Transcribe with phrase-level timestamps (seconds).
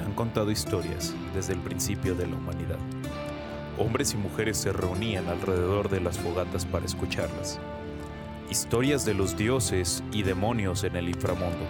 [0.00, 2.78] han contado historias desde el principio de la humanidad.
[3.78, 7.58] Hombres y mujeres se reunían alrededor de las fogatas para escucharlas.
[8.50, 11.66] Historias de los dioses y demonios en el inframundo.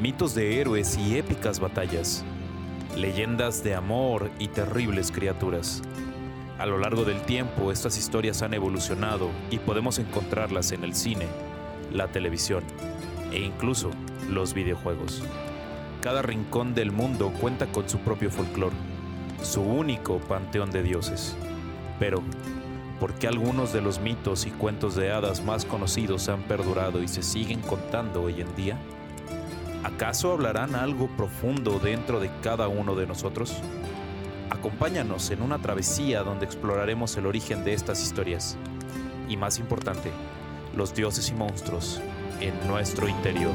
[0.00, 2.24] Mitos de héroes y épicas batallas.
[2.96, 5.82] Leyendas de amor y terribles criaturas.
[6.58, 11.26] A lo largo del tiempo estas historias han evolucionado y podemos encontrarlas en el cine,
[11.92, 12.64] la televisión
[13.32, 13.90] e incluso
[14.28, 15.22] los videojuegos.
[16.02, 18.74] Cada rincón del mundo cuenta con su propio folclore,
[19.40, 21.36] su único panteón de dioses.
[22.00, 22.24] Pero,
[22.98, 27.06] ¿por qué algunos de los mitos y cuentos de hadas más conocidos han perdurado y
[27.06, 28.76] se siguen contando hoy en día?
[29.84, 33.54] ¿Acaso hablarán algo profundo dentro de cada uno de nosotros?
[34.50, 38.56] Acompáñanos en una travesía donde exploraremos el origen de estas historias
[39.28, 40.10] y, más importante,
[40.76, 42.00] los dioses y monstruos
[42.40, 43.52] en nuestro interior.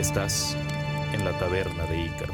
[0.00, 0.56] Estás
[1.12, 2.32] en la taberna de Ícaro.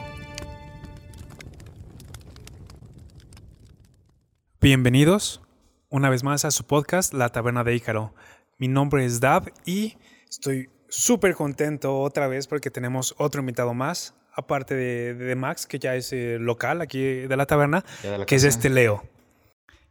[4.61, 5.43] Bienvenidos
[5.89, 8.15] una vez más a su podcast La Taberna de Ícaro.
[8.59, 9.97] Mi nombre es Dab y
[10.31, 15.81] estoy súper contento otra vez porque tenemos otro invitado más, aparte de, de Max, que
[15.81, 19.03] ya es eh, local aquí de la taberna, Ya de la que es este Leo.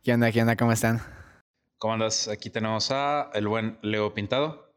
[0.01, 0.31] ¿Qué onda?
[0.31, 0.55] ¿Qué onda?
[0.55, 1.01] ¿Cómo están?
[1.77, 2.29] ¿Cómo andas?
[2.29, 4.73] Aquí tenemos a el buen Leo Pintado,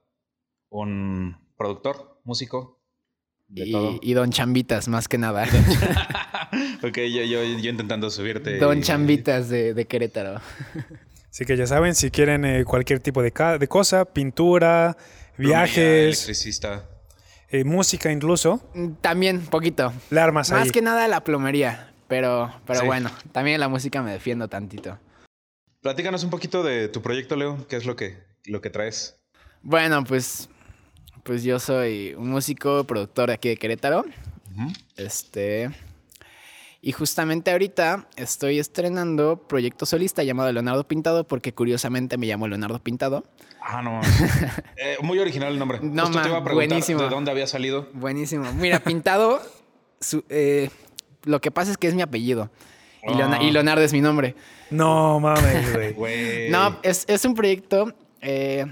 [0.69, 2.78] un productor, músico,
[3.49, 3.99] de Y, todo.
[4.03, 5.45] y Don Chambitas, más que nada.
[6.83, 8.59] ok, yo, yo, yo intentando subirte.
[8.59, 10.41] Don y- Chambitas de, de Querétaro.
[11.31, 14.97] Así que ya saben, si quieren eh, cualquier tipo de, ca- de cosa, pintura,
[15.37, 15.77] viajes,
[16.27, 16.85] Electricista.
[17.51, 19.93] eh, música incluso, Mm, También, poquito.
[20.11, 20.71] le armas Más ahí.
[20.71, 21.93] que nada la plomería.
[22.09, 22.87] Pero, pero Sí.
[22.87, 24.99] bueno, también la música me defiendo tantito.
[25.83, 27.67] Platícanos un poquito de tu proyecto, Leo.
[27.69, 29.21] ¿Qué es lo que, lo que traes?
[29.63, 30.49] Bueno, pues,
[31.29, 34.03] pues yo soy un músico, productor de aquí de Querétaro.
[34.97, 35.69] Este.
[36.81, 42.79] Y justamente ahorita estoy estrenando proyecto solista llamado Leonardo Pintado, porque curiosamente me llamo Leonardo
[42.79, 43.25] Pintado.
[43.61, 44.01] Ah, no.
[44.79, 45.81] Eh, muy original el nombre.
[45.83, 47.03] No, Justo te iba a preguntar buenísimo.
[47.03, 47.89] de dónde había salido.
[47.93, 48.51] Buenísimo.
[48.55, 49.43] Mira, Pintado,
[50.01, 50.71] su- eh,
[51.25, 52.51] lo que pasa es que es mi apellido.
[53.07, 53.43] Y, Leona- Ah.
[53.43, 54.35] y Leonardo es mi nombre.
[54.71, 55.93] No mames, güey.
[55.93, 56.49] Güey.
[56.51, 57.93] No, es, es un proyecto
[58.23, 58.65] eh,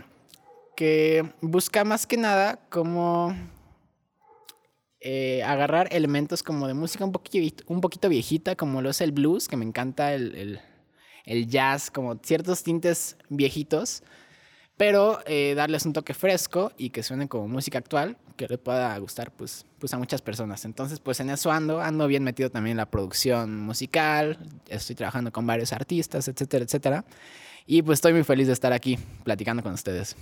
[0.76, 3.34] que busca más que nada como
[5.00, 9.12] eh, agarrar elementos como de música un poquito, un poquito viejita, como lo es el
[9.12, 10.60] blues, que me encanta el, el-
[11.24, 14.04] el jazz, como ciertos tintes viejitos,
[14.76, 18.96] pero eh, darles un toque fresco y que suenen como música actual, que le pueda
[18.98, 20.64] gustar pues, pues a muchas personas.
[20.64, 24.38] Entonces, pues en eso ando, ando bien metido también en la producción musical,
[24.68, 27.04] estoy trabajando con varios artistas, etcétera, etcétera.
[27.66, 30.14] Y pues estoy muy feliz de estar aquí platicando con ustedes.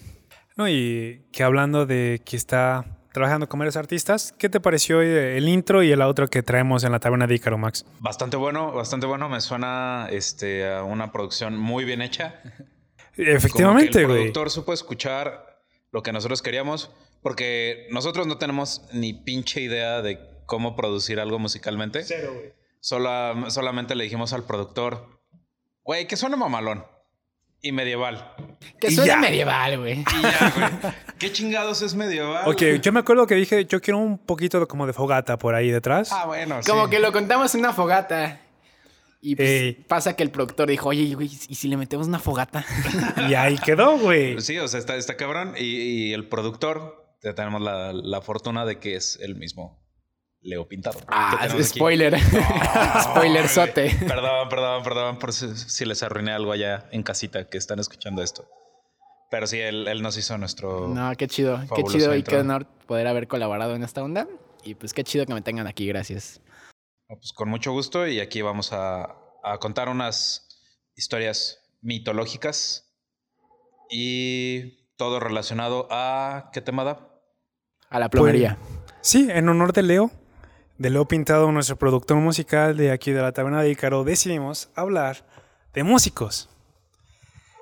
[0.57, 5.37] No, y que hablando de que está trabajando con varios artistas, ¿qué te pareció eh,
[5.37, 7.85] el intro y el outro que traemos en la taberna de Ícaro, Max?
[8.01, 9.29] Bastante bueno, bastante bueno.
[9.29, 12.41] Me suena este, a una producción muy bien hecha.
[13.17, 14.19] Efectivamente, que el güey.
[14.21, 15.61] productor supo escuchar
[15.93, 16.91] lo que nosotros queríamos,
[17.23, 22.03] porque nosotros no tenemos ni pinche idea de cómo producir algo musicalmente.
[22.03, 22.53] Cero, güey.
[22.81, 25.21] Sola- solamente le dijimos al productor,
[25.85, 26.85] güey, que suene mamalón
[27.65, 28.33] y medieval.
[28.81, 29.17] Que suena ya.
[29.19, 30.01] medieval, güey.
[30.01, 30.95] Y ya, güey.
[31.19, 32.43] ¿Qué chingados es medieval?
[32.47, 35.55] Ok, yo me acuerdo que dije, yo quiero un poquito de- como de fogata por
[35.55, 36.11] ahí detrás.
[36.13, 36.91] Ah, bueno, Como sí.
[36.91, 38.41] que lo contamos en una fogata.
[39.21, 39.73] Y pues Ey.
[39.89, 42.65] pasa que el productor dijo, oye, güey, ¿y si le metemos una fogata?
[43.29, 44.39] Y ahí quedó, güey.
[44.43, 45.55] Sí, o sea, está, está cabrón.
[45.57, 49.83] Y, y el productor, ya tenemos la, la fortuna de que es el mismo
[50.45, 51.01] Leo Pintado.
[51.09, 52.19] Ah, spoiler.
[53.03, 53.97] Spoiler sote.
[54.07, 58.23] Perdón, perdón, perdón por si, si les arruiné algo allá en casita que están escuchando
[58.23, 58.47] esto.
[59.31, 60.87] Pero sí, él, él nos hizo nuestro...
[60.89, 61.61] No, qué chido.
[61.75, 64.29] Qué chido y qué honor poder haber colaborado en esta onda.
[64.63, 66.41] Y pues qué chido que me tengan aquí, gracias.
[67.09, 70.47] Pues con mucho gusto y aquí vamos a, a contar unas
[70.95, 72.95] historias mitológicas
[73.91, 76.51] y todo relacionado a...
[76.53, 77.09] ¿Qué tema da?
[77.89, 78.59] A la plomería.
[79.01, 80.11] Sí, en honor de Leo,
[80.79, 85.25] de Leo Pintado, nuestro productor musical de aquí de la taberna de Ícaro, decidimos hablar
[85.73, 86.49] de músicos.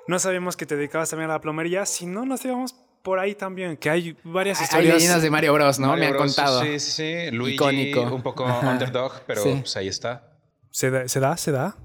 [0.07, 3.35] No sabíamos que te dedicabas también a la plomería, si no nos íbamos por ahí
[3.35, 4.95] también, que hay varias Hay historias.
[4.95, 5.89] leyendas de Mario Bros, ¿no?
[5.89, 6.61] Mario me han Bros, contado.
[6.63, 7.31] Sí, sí, sí.
[7.31, 8.01] Luigi, Icónico.
[8.01, 9.57] un poco underdog, pero Sí.
[9.59, 10.29] pues ahí está.
[10.71, 11.75] Se da, se da, se da.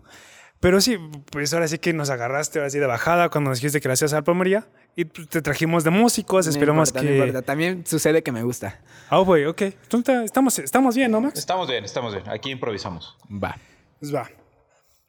[0.61, 0.99] Pero sí,
[1.31, 3.95] pues ahora sí que nos agarraste ahora sí de bajada cuando nos dijiste que le
[3.95, 4.67] hacías a la plomería
[4.97, 7.19] y pues, te trajimos de músicos, No esperamos importa, no que...
[7.19, 7.43] importa.
[7.43, 8.81] También sucede que me gusta.
[9.09, 9.63] Ah, güey, ok.
[9.63, 11.39] Entonces, Estamos, estamos bien, ¿no, Max?
[11.39, 12.29] Estamos bien, estamos bien.
[12.29, 13.17] Aquí improvisamos.
[13.31, 13.57] Va.
[14.01, 14.29] Pues va.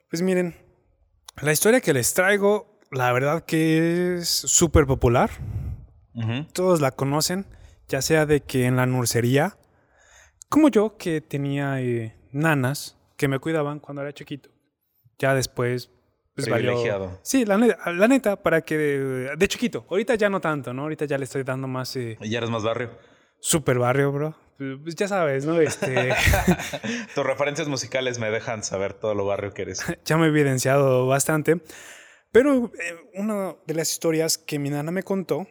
[0.10, 0.56] Pues miren,
[1.42, 5.32] la historia que les traigo, la verdad que es súper popular.
[6.54, 7.46] Todos la conocen,
[7.88, 9.58] ya sea de que en la nursería,
[10.50, 14.50] como yo, que tenía eh, nanas que me cuidaban cuando era chiquito.
[15.20, 15.90] Ya después
[16.36, 17.20] pues, valió- Privilegiado.
[17.22, 19.86] Sí, la neta, la neta, para que de, de chiquito.
[19.90, 20.84] Ahorita ya no tanto, ¿no?
[20.84, 22.90] Ahorita ya le estoy dando más eh, Y ya eres más barrio.
[23.40, 24.36] super barrio, bro.
[24.84, 25.60] Pues ya sabes, ¿no?
[25.62, 26.10] Este,
[27.16, 29.82] Tus referencias musicales me dejan saber todo lo barrio que eres.
[30.06, 31.62] ya me he evidenciado bastante.
[32.32, 35.48] Pero eh, una de las historias que mi nana me contó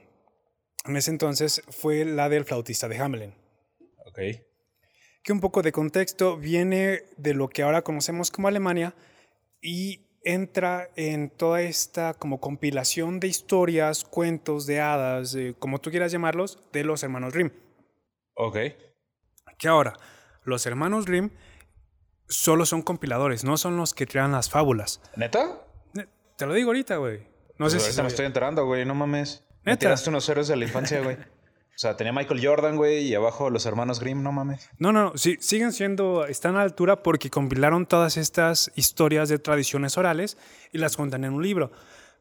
[0.85, 3.35] en ese entonces fue la del flautista de Hamelin.
[4.07, 4.19] Ok.
[5.23, 8.95] que un poco de contexto viene de lo que ahora conocemos como Alemania
[9.61, 15.91] y entra en toda esta como compilación de historias, cuentos, de hadas, eh, como tú
[15.91, 17.51] quieras llamarlos, de los hermanos Grimm.
[18.35, 18.57] Ok.
[19.59, 19.95] Que ahora,
[20.45, 21.31] los hermanos Grimm
[22.29, 25.01] solo son compiladores, no son los que crean las fábulas.
[25.17, 25.63] ¿Neta?
[25.95, 27.21] Ne- Te lo digo ahorita, güey.
[27.59, 28.85] No Pues sé si ahorita me estoy enterando, güey.
[28.85, 29.45] No mames.
[29.65, 29.81] Me ¿Neta?
[29.81, 31.17] tiraste unos héroes de la infancia, güey.
[31.79, 34.69] O sea, tenía Michael Jordan, güey, y abajo los hermanos Grimm, no mames.
[34.79, 39.29] No, no, no, sí, siguen siendo, están a la altura porque compilaron todas estas historias
[39.29, 40.39] de tradiciones orales
[40.73, 41.71] y las cuentan en un libro.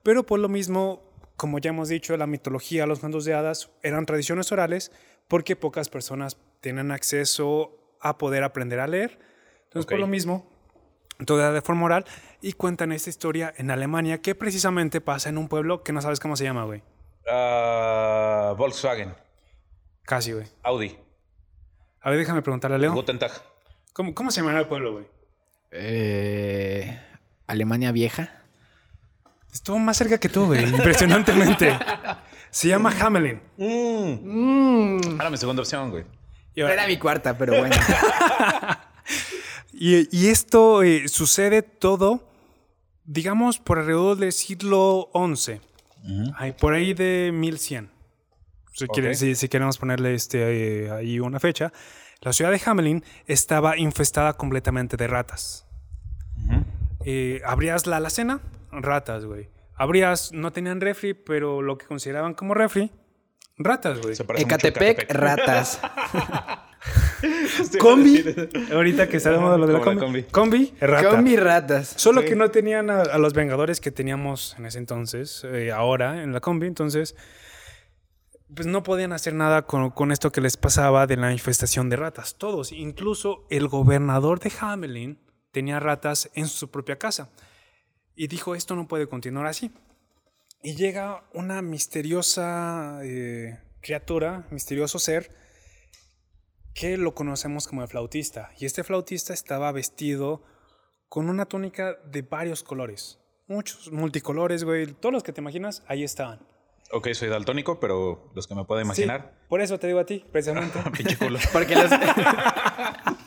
[0.03, 1.01] Pero por lo mismo,
[1.37, 4.91] como ya hemos dicho, la mitología, los cuentos de hadas eran tradiciones orales
[5.27, 9.17] porque pocas personas tienen acceso a poder aprender a leer.
[9.63, 10.01] Entonces, por Ok.
[10.01, 10.47] lo mismo,
[11.25, 12.05] todo era de forma oral
[12.43, 16.19] y cuentan esta historia en Alemania que precisamente pasa en un pueblo que no sabes
[16.19, 16.83] cómo se llama, güey.
[17.27, 19.15] Ah, Volkswagen,
[20.07, 20.47] Casi, güey.
[20.63, 20.95] Audi,
[22.01, 22.93] A ver, déjame preguntarle a Leo.
[22.93, 23.31] Guten Tag.
[23.91, 25.05] ¿Cómo, cómo se llama el pueblo, güey?
[25.71, 26.97] Eh,
[27.45, 28.31] Alemania vieja.
[29.51, 30.63] Estuvo más cerca que tú, güey.
[30.69, 31.77] Impresionantemente.
[32.51, 33.41] Se llama Hamelin.
[35.19, 36.05] Ahora mi segunda opción, güey.
[36.55, 37.75] Y, ahora- Era mi cuarta, pero bueno.
[39.73, 42.23] y- y esto eh, sucede todo,
[43.03, 45.59] digamos, por alrededor del siglo XI.
[46.37, 47.96] Ay, por ahí de 1100.
[49.35, 51.71] Si, queremos ponerle este, eh, ahí una fecha.
[52.21, 55.65] La ciudad de Hamelin estaba infestada completamente de ratas.
[57.05, 58.41] Eh, abrías la alacena,
[58.71, 59.49] ratas, güey.
[59.75, 62.91] Abrías, no tenían refri, pero lo que consideraban como refri,
[63.57, 64.15] ratas, güey.
[64.37, 65.79] Ecatepec, ratas.
[67.79, 68.23] Combi,
[68.71, 69.99] ahorita que sabemos de lo de la combi.
[69.99, 70.23] combi.
[70.23, 71.09] Combi, rata.
[71.09, 71.93] Combi ratas.
[71.97, 72.27] Solo Sí.
[72.27, 76.33] que no tenían a, a los Vengadores que teníamos en ese entonces, eh, ahora en
[76.33, 77.15] la combi, entonces
[78.53, 81.97] pues no podían hacer nada con, con esto que les pasaba de la infestación de
[81.97, 82.35] ratas.
[82.37, 85.19] Todos, incluso el gobernador de Hamelin
[85.51, 87.29] tenía ratas en su propia casa.
[88.15, 89.71] Y dijo, esto no puede continuar así.
[90.63, 95.31] Y llega una misteriosa eh, criatura, misterioso ser,
[96.73, 98.51] que lo conocemos como el flautista.
[98.57, 100.43] Y este flautista estaba vestido
[101.09, 103.19] con una túnica de varios colores.
[103.47, 104.87] Muchos, multicolores, güey.
[104.93, 106.45] Todos los que te imaginas, ahí estaban.
[106.91, 109.33] Ok, soy daltónico, pero los que me puedo Sí, imaginar.
[109.49, 110.79] por eso te digo a ti, precisamente.
[110.97, 111.37] Pinche culo.
[111.51, 111.91] Porque los...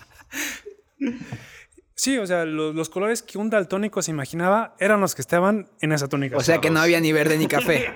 [1.95, 5.71] sí, o sea, los, los colores que un daltónico se imaginaba eran los que estaban
[5.81, 6.37] en esa túnica.
[6.37, 7.93] O sea que no había ni verde ni café.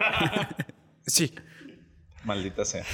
[1.07, 1.35] Sí.
[2.25, 2.85] Maldita sea.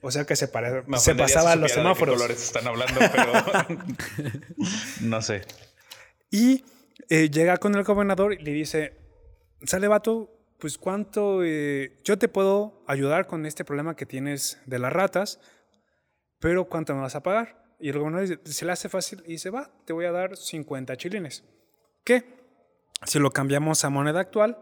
[0.00, 2.16] O sea que se, se ofendería si los supiera de qué semáforos.
[2.16, 3.32] colores están hablando, pero
[5.02, 5.42] no sé.
[6.30, 6.64] Y
[7.08, 8.96] eh, llega con el gobernador y le dice,
[9.64, 10.30] sale vato,
[10.62, 15.40] pues cuánto, eh, yo te puedo ayudar con este problema que tienes de las ratas,
[16.38, 17.74] pero ¿cuánto me vas a pagar?
[17.80, 20.36] Y el gobernador dice, se le hace fácil y dice, va, te voy a dar
[20.36, 21.42] 50 chilines.
[22.04, 22.22] Que,
[23.04, 24.56] si lo cambiamos a moneda actual,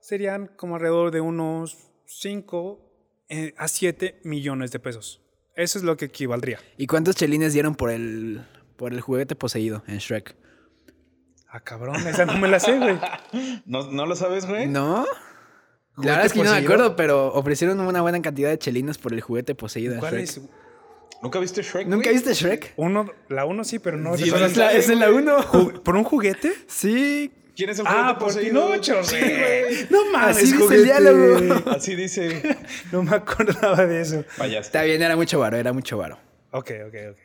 [0.00, 5.22] serían como alrededor de unos 5 eh, a 7 millones de pesos.
[5.54, 6.58] Eso es lo que equivaldría.
[6.76, 8.44] ¿Y cuántos chelines dieron por el,
[8.76, 10.34] por el juguete poseído en Shrek?
[11.48, 12.98] Ah, cabrón, esa no me la sé, güey.
[13.66, 14.66] ¿No, no lo sabes, güey?
[14.66, 15.06] ¿No?
[15.96, 16.74] ¿Juguete La verdad es que yo no me poseído?
[16.74, 20.24] acuerdo, pero ofrecieron una buena cantidad de chelinas por el juguete poseído en ¿Cuál Shrek.
[20.24, 20.40] es?
[21.22, 21.86] ¿Nunca viste Shrek?
[21.86, 22.14] ¿Nunca güey?
[22.14, 22.72] viste Shrek?
[22.76, 24.16] Uno, la uno sí, pero no.
[24.16, 25.38] Sí, es, la, es en la 1.
[25.44, 26.52] Ju- ¿Por un juguete?
[26.66, 27.32] Sí.
[27.56, 28.66] ¿Quién es el Ah, juguete por poseído?
[28.72, 29.86] Pinocho, Sí, güey.
[29.90, 31.70] No mames, Así dice el diálogo.
[31.70, 32.42] Así dice.
[32.92, 34.24] No me acordaba de eso.
[34.36, 34.66] Payaste.
[34.66, 36.18] Está bien, era mucho varo, era mucho varo.
[36.50, 37.18] Ok, ok, ok.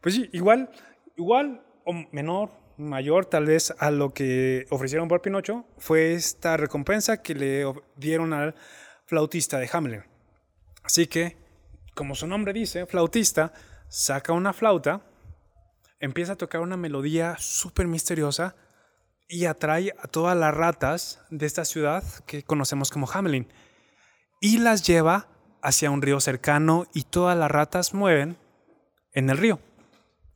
[0.00, 0.70] Pues sí, igual,
[1.16, 7.22] igual o menor, mayor tal vez a lo que ofrecieron por Pinocho fue esta recompensa
[7.22, 8.54] que le dieron al
[9.06, 10.04] flautista de Hamelin.
[10.82, 11.36] Así que,
[11.94, 13.52] como su nombre dice, flautista,
[13.88, 15.02] saca una flauta,
[16.00, 18.56] empieza a tocar una melodía súper misteriosa
[19.28, 23.46] y atrae a todas las ratas de esta ciudad que conocemos como Hamelin
[24.40, 25.28] y las lleva
[25.62, 28.38] hacia un río cercano y todas las ratas mueren
[29.12, 29.60] en el río.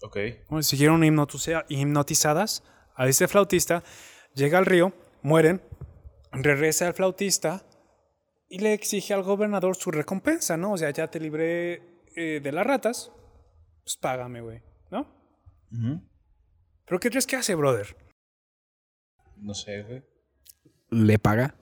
[0.04, 0.18] Ok.
[0.50, 2.62] Bueno, siguieron hipnotiza- hipnotizadas
[2.94, 3.82] a este flautista,
[4.34, 4.92] llega al río,
[5.22, 5.62] mueren,
[6.30, 7.64] regresa el flautista
[8.48, 10.72] y le exige al gobernador su recompensa, ¿no?
[10.72, 13.10] O sea, ya te libré eh, de las ratas,
[13.82, 15.08] pues págame, güey, ¿no?
[16.84, 17.96] ¿Pero qué crees que hace, brother?
[19.38, 20.02] No sé, güey.
[20.90, 21.54] ¿Le paga?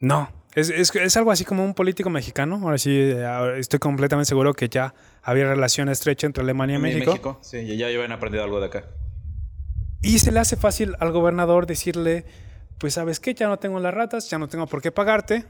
[0.00, 2.60] No, es, es, es algo así como un político mexicano.
[2.62, 7.38] Ahora sí, eh, estoy completamente seguro que ya había relación estrecha entre Alemania y México.
[7.42, 8.84] Sí, ya, ya habían aprendido algo de acá.
[10.02, 12.24] Y se le hace fácil al gobernador decirle,
[12.78, 15.44] pues sabes qué, ya no tengo las ratas, ya no tengo por qué pagarte.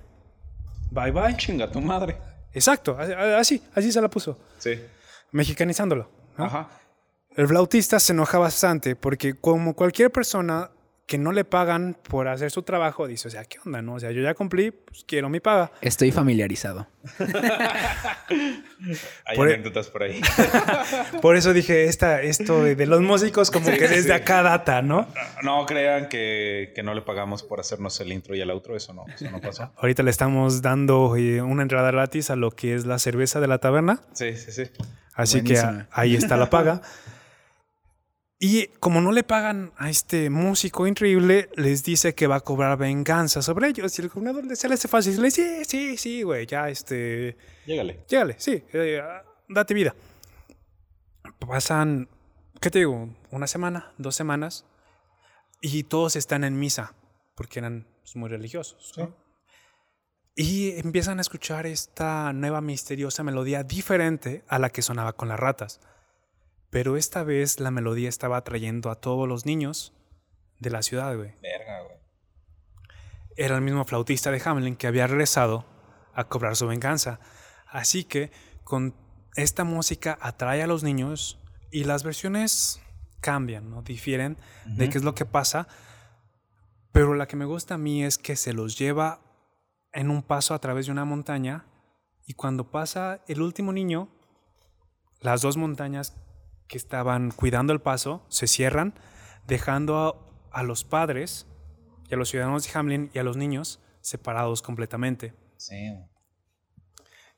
[0.90, 1.36] Bye bye.
[1.36, 2.18] Chinga tu madre.
[2.52, 4.78] Exacto, así, así, se la puso, Sí.
[5.30, 6.10] mexicanizándolo.
[6.36, 6.44] ¿no?
[6.44, 6.68] Ajá.
[7.34, 10.70] El flautista se enoja bastante porque como cualquier persona
[11.12, 13.82] que no le pagan por hacer su trabajo, dice, o sea, ¿qué onda?
[13.82, 13.96] No?
[13.96, 15.70] O sea, yo ya cumplí, pues quiero mi paga.
[15.82, 16.86] Estoy familiarizado.
[19.26, 20.22] Hay Por- e- anécdotas por ahí.
[21.20, 24.10] Por eso dije, esta, esto de, de los músicos como que desde sí.
[24.12, 25.06] acá data, ¿no?
[25.42, 28.74] No crean que, que no le pagamos por hacernos el intro y el outro.
[28.74, 29.70] Eso no, eso no pasó.
[29.76, 33.48] Ahorita le estamos dando eh, una entrada gratis a lo que es la cerveza de
[33.48, 34.00] la taberna.
[34.14, 34.64] Sí, sí, sí.
[35.12, 36.80] Así que ahí está la paga.
[38.44, 42.76] Y como no le pagan a este músico increíble, les dice que va a cobrar
[42.76, 43.96] venganza sobre ellos.
[43.96, 45.14] Y el gobernador le- se le hace fácil.
[45.18, 48.04] Le dice, sí, sí, sí, güey, ya, este, Llégale.
[48.08, 49.00] llégale, sí, eh,
[49.48, 49.94] date vida.
[51.38, 52.08] Pasan,
[52.60, 53.10] ¿qué te digo?
[53.30, 54.64] Una semana, dos semanas.
[55.60, 56.94] Y todos están en misa,
[57.36, 58.92] porque eran pues, muy religiosos.
[58.96, 59.14] ¿no?
[60.34, 65.38] Y empiezan a escuchar esta nueva misteriosa melodía diferente a la que sonaba con las
[65.38, 65.80] ratas.
[66.72, 69.92] Pero esta vez la melodía estaba atrayendo a todos los niños
[70.58, 71.34] de la ciudad, güey.
[71.42, 71.96] Verga, güey.
[73.36, 75.66] Era el mismo flautista de Hamelin que había regresado
[76.14, 77.20] a cobrar su venganza.
[77.66, 78.32] Así que
[78.64, 78.94] con
[79.36, 81.38] esta música atrae a los niños
[81.70, 82.80] y las versiones
[83.20, 83.82] cambian, ¿no?
[83.82, 85.68] Difieren de qué es lo que pasa.
[86.90, 89.20] Pero la que me gusta a mí es que se los lleva
[89.92, 91.66] en un paso a través de una montaña
[92.26, 94.08] y cuando pasa el último niño,
[95.20, 96.16] las dos montañas
[96.72, 98.94] que estaban cuidando el paso se cierran,
[99.46, 99.98] dejando
[100.50, 101.46] a, a los padres
[102.08, 105.34] y a los ciudadanos de Hamlin y a los niños separados completamente.
[105.58, 105.92] Sí.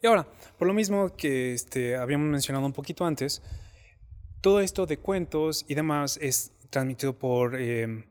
[0.00, 3.42] Y ahora, por lo mismo que este, habíamos mencionado un poquito antes,
[4.40, 8.04] todo esto de cuentos y demás es transmitido por eh,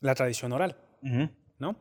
[0.00, 0.76] la tradición oral.
[1.58, 1.76] ¿no?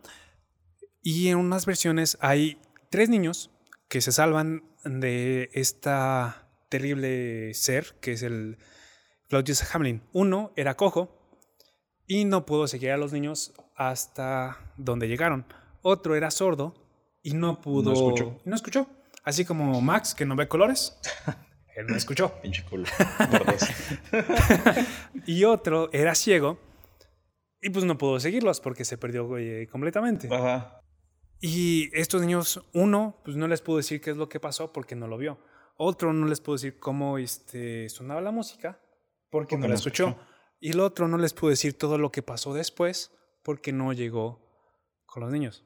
[1.03, 3.51] Y en unas versiones hay tres niños
[3.87, 8.57] que se salvan de esta terrible ser que es el
[9.29, 10.01] flautista Hamlin.
[10.11, 11.15] Uno era cojo
[12.05, 15.45] y no pudo seguir a los niños hasta donde llegaron.
[15.81, 16.73] Otro era sordo
[17.21, 17.93] y no pudo.
[17.93, 18.41] escuchó.
[18.43, 18.87] no escuchó.
[19.23, 20.99] Así como Max, que no ve colores.
[21.75, 22.33] Él no escuchó.
[22.41, 22.85] Pinche culo.
[25.25, 26.57] Y otro era ciego
[27.61, 30.27] y pues no pudo seguirlos porque se perdió eh, completamente.
[30.33, 30.81] Ajá.
[31.39, 34.95] Y estos niños, uno, pues no les pudo decir qué es lo que pasó porque
[34.95, 35.39] no lo vio.
[35.77, 38.79] Otro no les pudo decir cómo este, sonaba la música
[39.29, 40.09] porque no la escuchó.
[40.09, 40.27] escuchó.
[40.59, 43.11] Y el otro no les pudo decir todo lo que pasó después
[43.43, 44.41] porque no llegó
[45.05, 45.63] con los niños.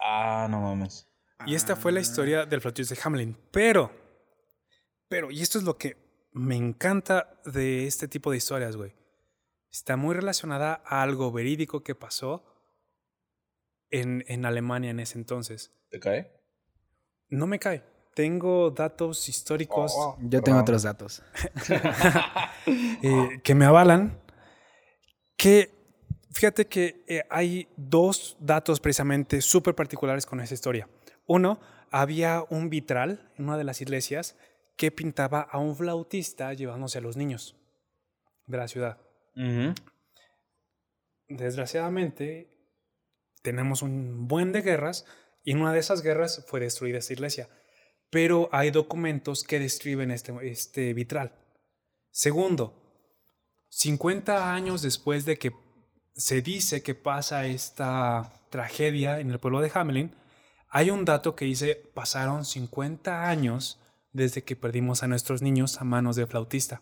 [0.00, 1.08] Ah, no mames.
[1.44, 3.36] Y esta fue la historia del flautista de Hamlin.
[3.50, 3.90] Pero,
[5.08, 5.96] pero, y esto es lo que
[6.32, 8.94] me encanta de este tipo de historias, güey.
[9.70, 12.44] Está muy relacionada a algo verídico que pasó
[13.90, 15.72] en, en Alemania en ese entonces.
[15.90, 16.32] ¿Te cae?
[17.28, 17.84] No me cae.
[18.16, 21.22] Tengo datos históricos Oh, Yo tengo otros datos.
[22.66, 24.18] eh, que me avalan.
[25.36, 25.70] Que
[26.32, 30.88] fíjate que eh, hay dos datos precisamente súper particulares con esa historia.
[31.26, 34.34] Uno, había un vitral en una de las iglesias
[34.78, 37.54] que pintaba a un flautista llevándose a los niños
[38.46, 38.98] de la ciudad.
[41.28, 42.48] Desgraciadamente,
[43.42, 45.04] tenemos un buen de guerras
[45.44, 47.50] y en una de esas guerras fue destruida esta iglesia.
[48.10, 51.32] Pero hay documentos que describen este, este vitral.
[52.10, 52.74] Segundo,
[53.70, 55.52] 50 años después de que
[56.14, 60.14] se dice que pasa esta tragedia en el pueblo de Hamelin,
[60.68, 63.78] hay un dato que dice pasaron 50 años
[64.12, 66.80] desde que perdimos a nuestros niños a manos de flautista.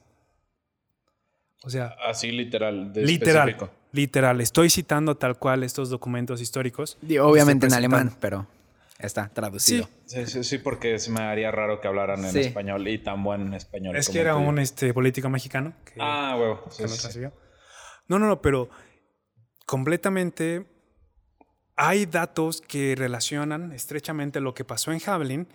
[1.65, 2.93] O sea, Así literal.
[2.93, 3.75] de literal, específico.
[3.93, 4.41] literal.
[4.41, 6.99] Estoy citando tal cual estos documentos históricos.
[7.21, 8.47] Obviamente en alemán, pero
[8.99, 9.85] está traducido.
[10.07, 12.41] Sí, Sí, sí, sí, porque se me haría raro que hablaran en Sí.
[12.41, 13.97] español y tan buen español.
[13.97, 14.49] es como que era tuyo.
[14.49, 16.63] un este, político mexicano que, Ah, huevo.
[16.71, 17.33] Sí, recibió.
[18.09, 18.69] No, no, no, pero
[19.67, 20.67] completamente
[21.77, 25.49] hay datos que relacionan estrechamente lo que pasó en Javelin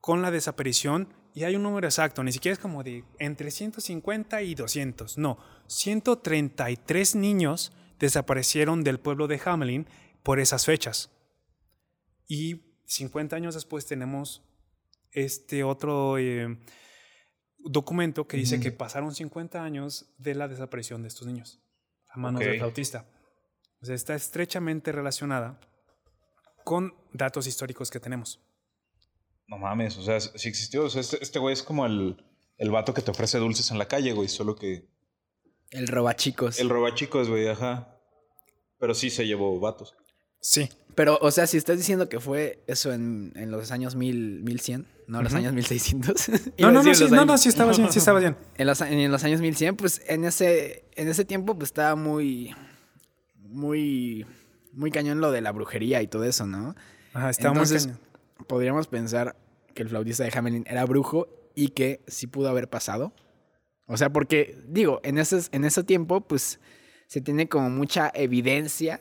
[0.00, 4.40] con la desaparición y hay un número exacto, ni siquiera es como de entre 150
[4.42, 5.36] y 200, no,
[5.66, 9.86] 133 niños desaparecieron del pueblo de Hamelin
[10.22, 11.10] por esas fechas.
[12.28, 14.42] Y 50 años después tenemos
[15.12, 16.56] este otro, eh,
[17.58, 21.60] documento que dice que pasaron 50 años de la desaparición de estos niños
[22.08, 23.06] a manos del flautista.
[23.82, 25.60] O sea, está estrechamente relacionada
[26.64, 28.40] con datos históricos que tenemos.
[29.48, 30.84] No mames, o sea, sí existió.
[30.84, 32.24] O sea, este, este güey es como el,
[32.56, 34.28] el vato que te ofrece dulces en la calle, güey.
[34.28, 34.88] Solo que.
[35.70, 36.58] El robachicos.
[36.58, 38.00] El robachicos, güey, ajá.
[38.78, 39.94] Pero sí se llevó vatos.
[40.46, 40.68] Sí.
[40.94, 44.86] Pero, o sea, si estás diciendo que fue eso en, en los años mil, 1100,
[45.08, 46.28] no los años 1600.
[46.58, 48.36] No, no, no, sí, no, no, sí estaba bien, sí estaba bien.
[48.56, 52.54] En los, en los años 1100, pues en ese, en ese tiempo pues estaba muy,
[53.40, 54.24] muy,
[54.72, 56.76] muy cañón lo de la brujería y todo eso, ¿no?
[57.12, 58.00] Ajá, estaba muy Entonces, cañón.
[58.46, 59.34] podríamos pensar
[59.74, 61.26] que el flautista de Hamelin era brujo
[61.56, 63.12] y que sí pudo haber pasado.
[63.86, 66.60] O sea, porque, digo, en ese, en ese tiempo, pues
[67.08, 69.00] se tiene como mucha evidencia,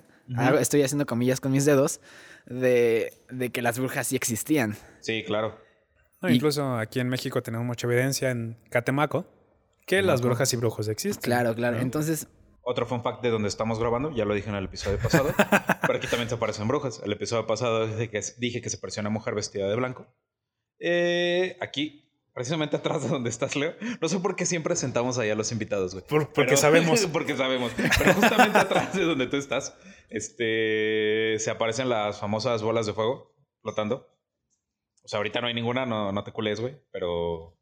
[0.59, 2.01] Estoy haciendo comillas con mis dedos,
[2.45, 4.75] de, de que las brujas sí existían.
[5.01, 5.57] Sí, claro.
[6.21, 9.25] No, y- incluso aquí en México tenemos mucha evidencia en Catemaco
[9.85, 11.21] que las brujas y brujos existen.
[11.21, 11.75] Claro, claro.
[11.77, 11.81] ¿no?
[11.83, 12.27] Entonces,
[12.63, 15.31] Otro fun fact de donde estamos grabando, ya lo dije en el episodio pasado,
[15.81, 16.99] pero aquí también se aparecen brujas.
[17.05, 20.07] El episodio pasado dije que, dije que se parecía una mujer vestida de blanco.
[20.79, 25.29] Eh, aquí, precisamente atrás de donde estás, Leo, no sé por qué siempre sentamos ahí
[25.29, 26.05] a los invitados, güey.
[26.05, 27.05] Por- porque Pero- sabemos.
[27.13, 27.71] porque sabemos.
[27.75, 29.75] Pero justamente atrás de donde tú estás,
[30.09, 34.07] este, se aparecen las famosas bolas de fuego flotando.
[35.03, 37.55] O sea, ahorita no hay ninguna, no, no te cules, güey, pero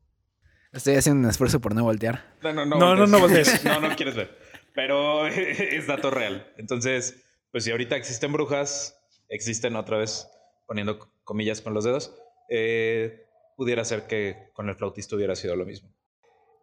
[0.72, 2.24] estoy haciendo un esfuerzo por no voltear.
[2.42, 2.78] no, no, no.
[2.78, 3.64] No, no, no voltees.
[3.66, 4.38] No, no quieres ver.
[4.74, 6.52] Pero es dato real.
[6.58, 10.28] Entonces, pues si ahorita existen brujas, existen otra vez,
[10.66, 12.16] poniendo comillas con los dedos,
[12.50, 15.94] eh, pudiera ser que con el flautista hubiera sido lo mismo.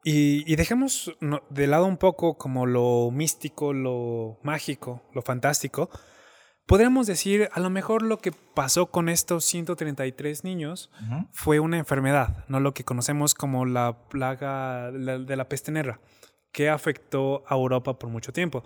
[0.05, 1.15] Y, y dejemos
[1.51, 5.91] de lado un poco como lo místico, lo mágico, lo fantástico.
[6.67, 10.91] Podríamos decir, a lo mejor lo que pasó con estos 133 niños
[11.33, 16.01] fue una enfermedad, no lo que conocemos como la plaga la- de la peste negra,
[16.53, 18.63] que afectó a Europa por mucho tiempo.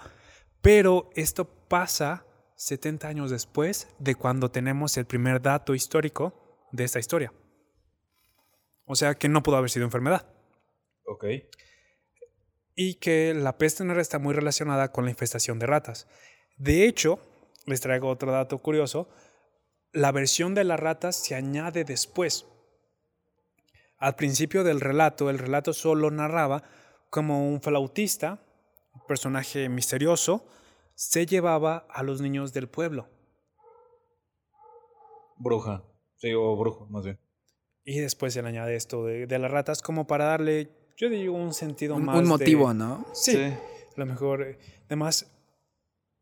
[0.61, 6.99] Pero esto pasa 70 años después de cuando tenemos el primer dato histórico de esta
[7.01, 7.33] historia.
[8.85, 10.27] O sea que no pudo haber sido enfermedad.
[11.07, 11.25] Ok.
[12.75, 16.09] Y que la peste negra está muy relacionada con la infestación de ratas.
[16.57, 17.21] De hecho,
[17.67, 19.09] les traigo otro dato curioso.
[19.93, 22.47] La versión de las ratas se añade después.
[23.99, 26.65] Al principio del relato, el relato solo narraba
[27.11, 28.45] como un flautista,
[28.93, 30.45] un personaje misterioso,
[30.95, 33.09] se llevaba a los niños del pueblo.
[35.37, 35.85] Bruja.
[36.17, 37.21] Sí, o brujo, más bien.
[37.85, 41.35] Y después se le añade esto de, de las ratas como para darle, yo digo,
[41.35, 42.17] un sentido Un, más.
[42.17, 43.07] un de- motivo, ¿no?
[43.15, 43.59] Sí, a
[43.97, 44.43] lo mejor.
[44.43, 45.27] eh, Además,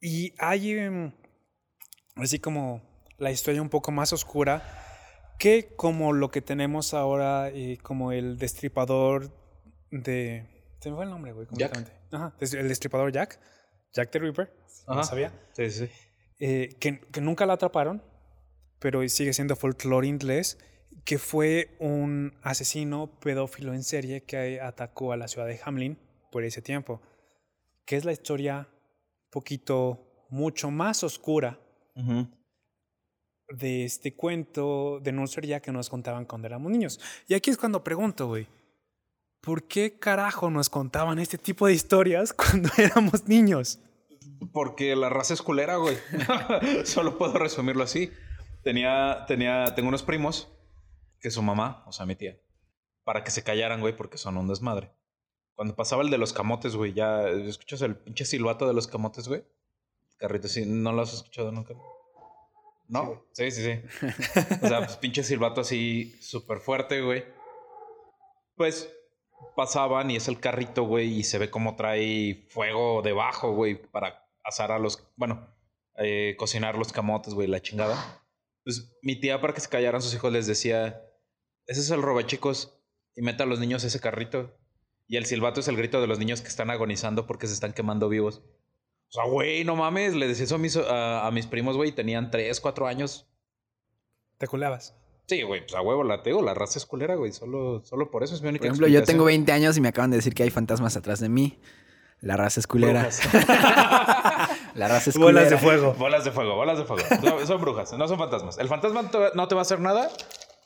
[0.00, 1.12] y hay em,
[2.16, 2.82] así como
[3.18, 4.62] la historia un poco más oscura
[5.38, 9.30] que como lo que tenemos ahora, eh, como el destripador
[9.90, 10.48] de.
[10.80, 11.46] Se me fue el nombre, güey.
[11.52, 11.72] Jack.
[11.74, 12.16] completamente.
[12.16, 13.40] Ajá, des- el destripador Jack.
[13.92, 14.52] Jack the Ripper.
[14.88, 15.04] No Ajá.
[15.04, 15.32] sabía.
[15.52, 15.92] Sí, sí, sí.
[16.40, 18.02] Eh, que, que nunca la atraparon,
[18.80, 20.58] pero sigue siendo folclore inglés,
[21.04, 25.98] que fue un asesino pedófilo en serie que atacó a la ciudad de Hamlin
[26.30, 27.00] por ese tiempo,
[27.84, 31.58] que es la historia un poquito, mucho más oscura
[31.94, 32.26] Ujú.
[33.48, 37.00] de este cuento de nursería que nos contaban cuando éramos niños.
[37.28, 38.46] Y aquí es cuando pregunto, güey,
[39.40, 43.78] ¿por qué carajo nos contaban este tipo de historias cuando éramos niños?
[44.52, 45.96] Porque la raza es culera, güey.
[46.84, 48.10] Solo puedo resumirlo así.
[48.62, 50.48] Tenía, tenía, tengo unos primos
[51.22, 52.36] que su mamá, o sea, mi tía,
[53.04, 54.92] para que se callaran, güey, porque son un desmadre.
[55.54, 59.28] Cuando pasaba el de los camotes, güey, ya escuchas el pinche silbato de los camotes,
[59.28, 59.44] güey.
[60.16, 61.74] Carrito, sí, ¿no lo has escuchado nunca?
[62.88, 63.24] ¿No?
[63.32, 64.06] Sí, sí, sí.
[64.62, 67.24] O sea, pues pinche silbato así súper fuerte, güey.
[68.56, 68.92] Pues
[69.54, 74.26] pasaban y es el carrito, güey, y se ve cómo trae fuego debajo, güey, para
[74.44, 75.46] asar a los, bueno,
[75.96, 78.22] eh, cocinar los camotes, güey, la chingada.
[78.64, 81.02] Pues mi tía, para que se callaran sus hijos, les decía,
[81.66, 82.78] ese es el robachicos,
[83.14, 84.56] y meta a los niños ese carrito.
[85.08, 87.72] Y el silbato es el grito de los niños que están agonizando porque se están
[87.72, 88.42] quemando vivos.
[89.08, 91.92] O sea, güey, no mames, le decía eso a mis, a, a mis primos, güey,
[91.92, 93.26] tenían 3, 4 años.
[94.38, 94.94] Te culeabas.
[95.26, 98.22] Sí, güey, pues a huevo la teo, la raza es culera, güey, solo, solo por
[98.24, 99.46] eso es mi única Por ejemplo, yo tengo explicación.
[99.46, 101.60] 20 años y me acaban de decir que hay fantasmas atrás de mí.
[102.20, 103.08] La raza es culera.
[104.74, 105.50] La raza es Bolas culera.
[105.50, 105.94] de fuego.
[105.94, 107.02] Bolas de fuego, bolas de fuego.
[107.22, 108.58] No, son brujas, no son fantasmas.
[108.58, 110.10] El fantasma no te va a hacer nada.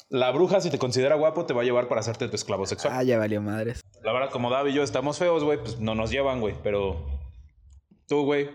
[0.09, 2.95] La bruja, si te considera guapo, te va a llevar para hacerte tu esclavo sexual.
[2.97, 3.83] Ah, ya valió madres.
[4.03, 6.55] La verdad, como David y yo estamos feos, güey, pues no nos llevan, güey.
[6.62, 7.05] Pero
[8.07, 8.51] tú, güey,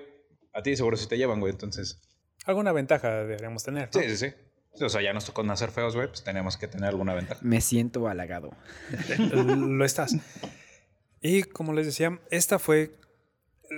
[0.53, 1.51] a ti seguro sí te llevan, güey.
[1.51, 1.99] Entonces,
[2.45, 3.89] Alguna ventaja deberíamos tener.
[3.93, 4.01] ¿no?
[4.01, 4.33] sí, sí, sí.
[4.73, 7.41] Sí, o sea, ya nos tocó nacer feos, güey, pues tenemos que tener alguna ventaja.
[7.43, 8.51] Me siento halagado.
[9.35, 10.15] Lo estás.
[11.21, 12.95] Y como les decía, esta fue,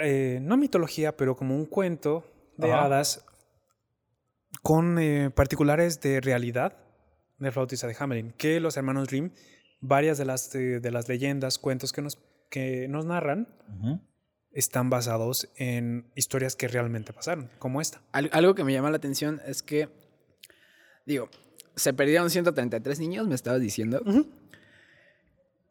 [0.01, 2.23] eh, no mitología, pero como un cuento
[2.57, 2.85] de Ajá.
[2.85, 3.25] hadas
[4.61, 6.77] con eh, particulares de realidad
[7.43, 9.31] del flautista de Hamelin, que los hermanos Grimm,
[9.81, 12.17] varias de las, eh, de las leyendas, cuentos que nos,
[12.49, 13.47] que nos narran,
[14.51, 18.01] están basados en historias que realmente pasaron, como esta.
[18.11, 19.89] Al- algo que me llama la atención es que,
[21.05, 21.29] digo,
[21.75, 24.01] se perdieron 133 niños, me estabas diciendo.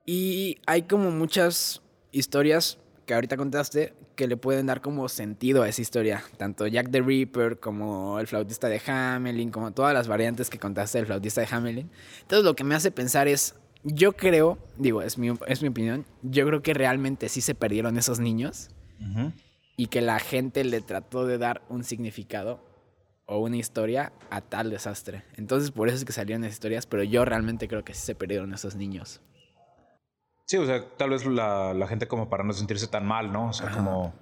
[0.04, 1.80] Y hay como muchas
[2.10, 6.22] historias que ahorita contaste que le pueden dar como sentido a esa historia.
[6.36, 10.98] Tanto Jack the Ripper como el flautista de Hamelin, como todas las variantes que contaste
[10.98, 11.90] del flautista de Hamelin.
[12.22, 16.04] Entonces lo que me hace pensar es, yo creo, digo, es mi, es mi opinión,
[16.22, 18.70] yo creo que realmente sí se perdieron esos niños
[19.76, 22.60] y que la gente le trató de dar un significado
[23.26, 25.24] o una historia a tal desastre.
[25.36, 28.14] Entonces por eso es que salieron esas historias, pero yo realmente creo que sí se
[28.14, 29.20] perdieron esos niños.
[30.52, 33.48] Sí, o sea, tal vez la, la gente como para no sentirse tan mal, ¿no?
[33.48, 34.12] O sea, como...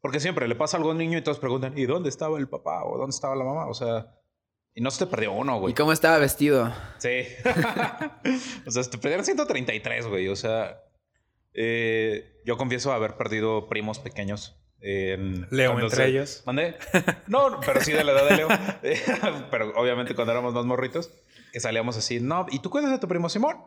[0.00, 2.48] Porque siempre le pasa algo a un niño y todos preguntan, ¿y dónde estaba el
[2.48, 2.82] papá?
[2.86, 3.66] ¿O dónde estaba la mamá?
[3.68, 4.06] O sea,
[4.74, 5.74] y no se te perdió uno, ¿Y güey.
[5.74, 6.72] cómo estaba vestido?
[6.96, 7.24] Sí.
[8.66, 10.28] o sea, se te perdieron 133, güey.
[10.28, 10.80] O sea,
[11.52, 14.56] eh, yo confieso haber perdido primos pequeños.
[14.80, 16.42] en- Leo entre se- ellos.
[16.46, 16.76] ¿Mandé?
[17.26, 18.48] No, pero sí de la edad de Leo.
[19.50, 21.10] pero obviamente cuando éramos más morritos,
[21.52, 23.58] que salíamos así, no, ¿y tú cuidas de tu primo Simón?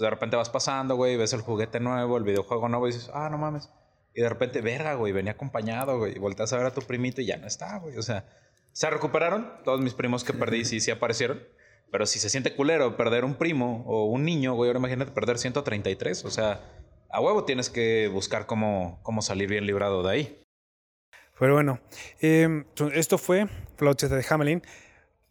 [0.00, 3.28] De repente vas pasando, güey, ves el juguete nuevo, el videojuego nuevo y dices, ah,
[3.30, 3.70] no mames.
[4.14, 6.16] Y de repente, verga, güey, venía acompañado, güey.
[6.16, 7.96] Y volteas a ver a tu primito y ya no está, güey.
[7.96, 8.26] O sea,
[8.72, 9.52] se recuperaron.
[9.64, 11.42] Todos mis primos que perdí sí, sí aparecieron.
[11.92, 15.38] Pero si se siente culero perder un primo o un niño, güey, ahora imagínate perder
[15.38, 16.24] 133.
[16.24, 16.60] O sea,
[17.10, 20.42] a huevo tienes que buscar cómo, cómo salir bien librado de ahí.
[21.38, 21.80] Pero bueno,
[22.20, 24.62] eh, esto fue Flautista de Hamelin,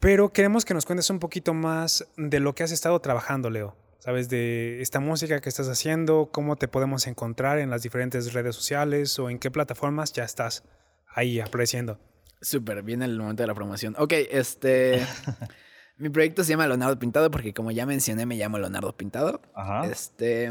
[0.00, 3.76] pero queremos que nos cuentes un poquito más de lo que has estado trabajando, Leo.
[4.00, 4.30] ¿Sabes?
[4.30, 9.18] De esta música que estás haciendo, cómo te podemos encontrar en las diferentes redes sociales
[9.18, 10.64] o en qué plataformas ya estás
[11.06, 11.98] ahí apareciendo.
[12.40, 13.94] Súper, viene el momento de la promoción.
[13.98, 15.06] Ok, este...
[15.98, 19.42] mi proyecto se llama Leonardo Pintado porque como ya mencioné me llamo Leonardo Pintado.
[19.54, 19.86] Ajá.
[19.86, 20.50] Este,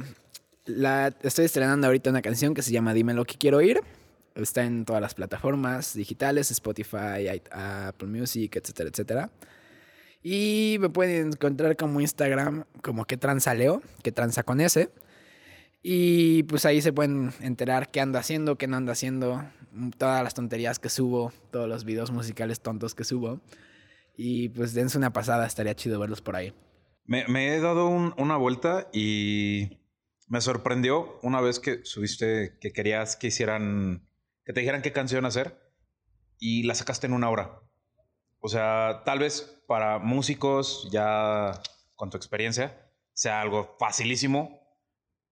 [0.66, 3.82] la, estoy estrenando ahorita una canción que se llama Dime lo que quiero oír.
[4.36, 9.32] Está en todas las plataformas digitales, Spotify, Apple Music, etcétera, etcétera.
[10.21, 14.89] Y me pueden encontrar como Instagram, como que transa Leo, que transa con ese.
[15.82, 19.45] Y pues ahí se pueden enterar qué ando haciendo, qué no ando haciendo,
[19.97, 23.39] todas las tonterías que subo, todos los videos musicales tontos que subo.
[24.17, 26.53] Y pues dense una pasada, estaría chido verlos por ahí.
[27.05, 29.79] Me, he dado un- una vuelta y
[30.27, 34.05] me sorprendió una vez que subiste que querías que hicieran,
[34.43, 35.58] que te dijeran qué canción hacer
[36.38, 37.62] y la sacaste en una hora.
[38.41, 41.62] O sea, tal vez para músicos ya
[41.95, 44.60] con tu experiencia sea algo facilísimo,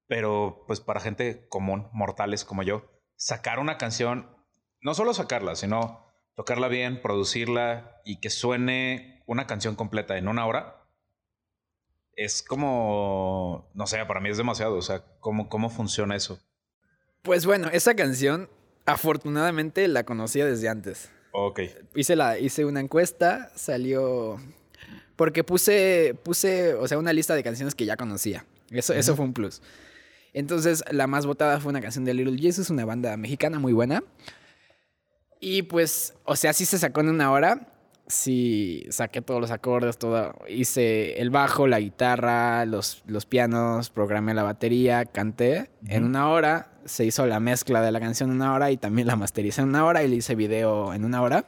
[0.05, 4.29] pero pues para gente común, mortales como yo, sacar una canción,
[4.79, 10.45] no solo sacarla, sino tocarla bien, producirla y que suene una canción completa en una
[10.45, 10.87] hora,
[12.13, 14.75] es como, no sé, para mí es demasiado.
[14.75, 16.39] O sea, ¿cómo, cómo funciona eso?
[17.23, 18.51] Pues bueno, esa canción
[18.85, 21.09] afortunadamente la conocía desde antes.
[21.39, 21.59] Ok.
[21.93, 24.37] Hice, la, hice una encuesta, salió...
[25.15, 28.45] Porque puse, puse, o sea, una lista de canciones que ya conocía.
[28.71, 29.61] Eso, eso fue un plus.
[30.33, 34.03] Entonces, la más votada fue una canción de Little Jesus, una banda mexicana muy buena.
[35.39, 37.67] Y pues, o sea, sí se sacó en una hora.
[38.07, 40.33] Sí, saqué todos los acordes, todo.
[40.47, 45.69] Hice el bajo, la guitarra, los, los pianos, programé la batería, canté.
[45.87, 49.07] En una hora se hizo la mezcla de la canción en una hora y también
[49.07, 51.45] la mastericé en una hora y le hice video en una hora.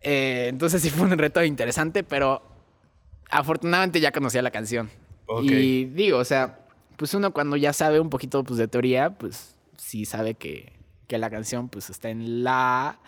[0.00, 2.42] Eh, entonces sí fue un reto interesante, pero
[3.30, 4.90] afortunadamente ya conocía la canción.
[5.26, 5.44] Ok.
[5.44, 6.60] Y digo, o sea,
[6.96, 10.72] pues uno cuando ya sabe un poquito pues, de teoría, pues sí sabe que,
[11.08, 12.98] que la canción pues está en la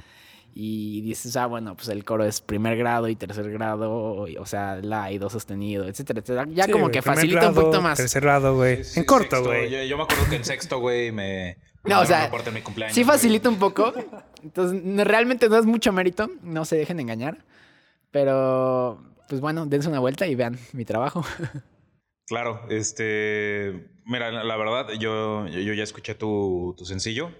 [0.56, 4.46] y dices, ah, bueno, pues el coro es primer grado y tercer grado, y- o
[4.46, 6.46] sea, la y do sostenido, etcétera, etcétera.
[6.52, 7.96] Ya Sí, como que facilita un poquito más.
[7.98, 8.84] Tercer grado, güey.
[8.84, 9.68] Sí, sí, en corto, güey.
[9.70, 11.56] Yo, yo me acuerdo que en sexto, güey, me.
[11.84, 13.92] No, o sea, en mi cumpleaños, sí facilita un poco.
[14.42, 17.44] Entonces, no- realmente no es mucho mérito, no se dejen engañar.
[18.10, 21.24] Pero, pues bueno, dense una vuelta y vean mi trabajo.
[22.26, 23.90] Claro, este.
[24.06, 27.30] Mira, la, la verdad, yo, yo ya escuché tu, tu sencillo.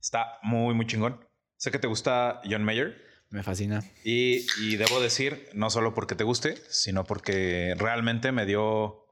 [0.00, 1.24] Está muy, muy chingón.
[1.56, 3.04] Sé que te gusta John Mayer.
[3.30, 3.82] Me fascina.
[4.04, 9.04] Y, y debo decir, no solo porque te guste, sino porque realmente me dio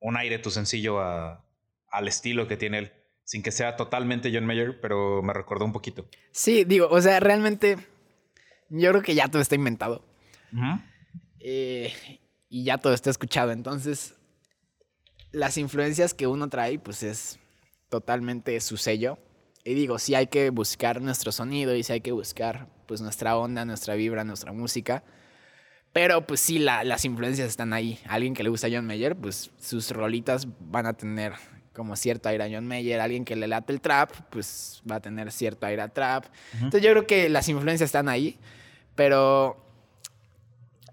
[0.00, 1.44] un aire tu sencillo a-
[1.90, 2.92] al estilo que tiene él.
[3.24, 6.08] Sin que sea totalmente John Mayer, pero me recordó un poquito.
[6.32, 7.76] Sí, digo, o sea, realmente
[8.68, 10.04] yo creo que ya todo está inventado.
[11.38, 11.92] Eh,
[12.48, 13.52] y ya todo está escuchado.
[13.52, 14.14] Entonces,
[15.32, 17.38] las influencias que uno trae, pues es
[17.88, 19.18] totalmente su sello.
[19.70, 23.36] Y digo, sí hay que buscar nuestro sonido y sí hay que buscar pues nuestra
[23.36, 25.04] onda, nuestra vibra, nuestra música.
[25.92, 28.00] Pero pues sí, la- las influencias están ahí.
[28.08, 31.34] Alguien que le gusta a John Mayer, pues sus rolitas van a tener
[31.72, 33.00] como cierto aire a John Mayer.
[33.00, 36.24] Alguien que le late el trap, pues va a tener cierto aire a trap.
[36.54, 38.38] Entonces yo creo que las influencias están ahí.
[38.96, 39.56] Pero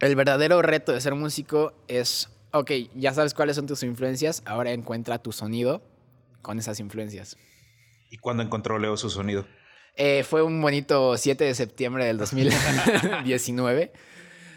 [0.01, 4.71] el verdadero reto de ser músico es, ok, ya sabes cuáles son tus influencias, ahora
[4.71, 5.81] encuentra tu sonido
[6.43, 7.37] con esas influencias.
[8.09, 9.45] ¿Y cuándo encontró Leo su sonido?
[9.95, 13.91] Eh, fue un bonito 7 de septiembre del 2019.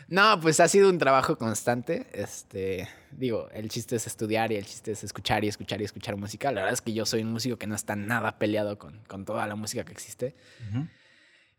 [0.09, 2.09] No, pues ha sido un trabajo constante.
[2.13, 6.17] Este, digo, el chiste es estudiar y el chiste es escuchar y escuchar y escuchar
[6.17, 6.51] música.
[6.51, 9.25] La verdad es que yo soy un músico que no está nada peleado con, con
[9.25, 10.35] toda la música que existe.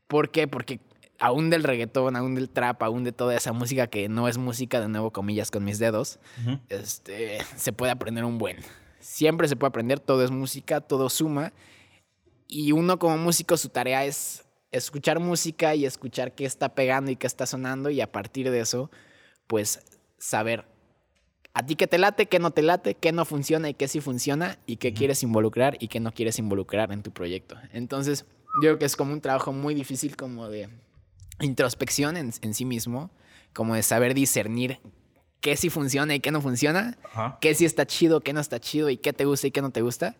[0.07, 0.47] ¿Por qué?
[0.49, 0.81] Porque
[1.17, 4.81] aún del reggaetón, aún del trap, aún de toda esa música que no es música,
[4.81, 6.19] de nuevo comillas con mis dedos,
[6.67, 8.57] este, se puede aprender un buen.
[8.99, 11.53] Siempre se puede aprender, todo es música, todo suma.
[12.53, 17.15] Y uno como músico, su tarea es escuchar música y escuchar qué está pegando y
[17.15, 18.91] qué está sonando y a partir de eso,
[19.47, 19.79] pues
[20.17, 20.65] saber
[21.53, 24.01] a ti qué te late, qué no te late, qué no funciona y qué sí
[24.01, 27.55] funciona y qué quieres involucrar y qué no quieres involucrar en tu proyecto.
[27.71, 28.25] Entonces,
[28.61, 30.67] yo creo que es como un trabajo muy difícil como de
[31.39, 33.11] introspección en, en sí mismo,
[33.53, 34.81] como de saber discernir
[35.39, 36.97] qué sí funciona y qué no funciona,
[37.39, 39.71] qué sí está chido, qué no está chido y qué te gusta y qué no
[39.71, 40.17] te gusta,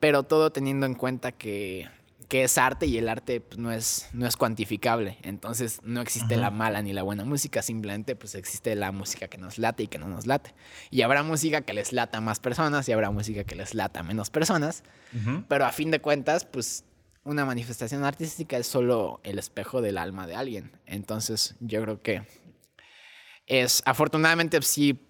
[0.00, 1.88] pero todo teniendo en cuenta que,
[2.28, 6.36] que es arte y el arte pues, no, es, no es cuantificable, entonces no existe
[6.36, 9.86] la mala ni la buena música, simplemente pues existe la música que nos late y
[9.86, 10.54] que no nos late.
[10.90, 14.00] Y habrá música que les lata a más personas y habrá música que les lata
[14.00, 14.82] a menos personas,
[15.14, 15.44] Ujú.
[15.48, 16.84] pero a fin de cuentas pues
[17.24, 22.26] una manifestación artística es solo el espejo del alma de alguien, entonces yo creo que
[23.46, 25.06] es afortunadamente sí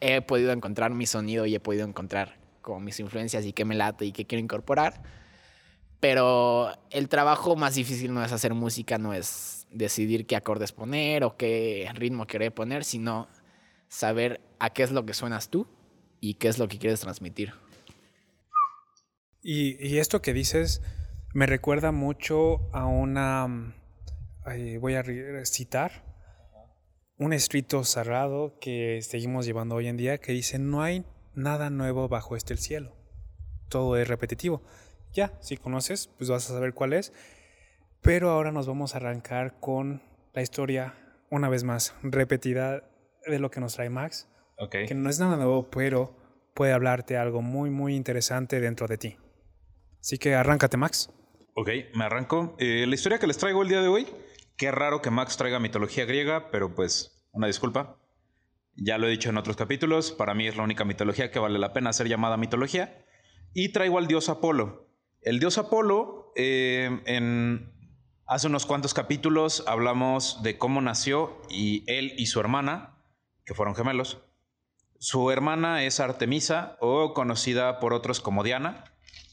[0.00, 2.39] he podido encontrar mi sonido y he podido encontrar
[2.70, 5.02] como mis influencias y qué me late y qué quiero incorporar.
[5.98, 11.24] Pero el trabajo más difícil no es hacer música, no es decidir qué acordes poner
[11.24, 13.28] o qué ritmo querer poner, sino
[13.88, 15.66] saber a qué es lo que suenas tú
[16.20, 17.52] y qué es lo que quieres transmitir.
[19.42, 20.80] Y, esto que dices
[21.34, 23.74] me recuerda mucho a una,
[24.80, 25.04] voy a
[25.44, 26.04] citar,
[27.18, 31.04] un escrito cerrado que seguimos llevando hoy en día que dice, no hay
[31.42, 32.96] nada nuevo bajo este el cielo,
[33.68, 34.62] todo es repetitivo.
[35.12, 37.12] Ya, si conoces, pues vas a saber cuál es,
[38.00, 40.94] pero ahora nos vamos a arrancar con la historia,
[41.30, 42.84] una vez más, repetida
[43.26, 44.76] de lo que nos trae Max, Ok.
[44.86, 46.16] que no es nada nuevo, pero
[46.54, 49.16] puede hablarte algo muy, muy interesante dentro de ti.
[50.00, 51.10] Así que arráncate, Max.
[51.54, 52.54] Ok, me arranco.
[52.58, 54.06] Eh, la historia que les traigo el día de hoy.
[54.56, 57.96] Qué raro que Max traiga mitología griega, pero pues una disculpa.
[58.82, 61.58] Ya lo he dicho en otros capítulos, para mí es la única mitología que vale
[61.58, 63.04] la pena ser llamada mitología.
[63.52, 64.88] Y traigo al dios Apolo.
[65.20, 67.74] El dios Apolo, eh, en
[68.26, 72.96] hace unos cuantos capítulos hablamos de cómo nació y él y su hermana,
[73.44, 74.22] que fueron gemelos.
[74.98, 78.84] Su hermana es Artemisa o conocida por otros como Diana.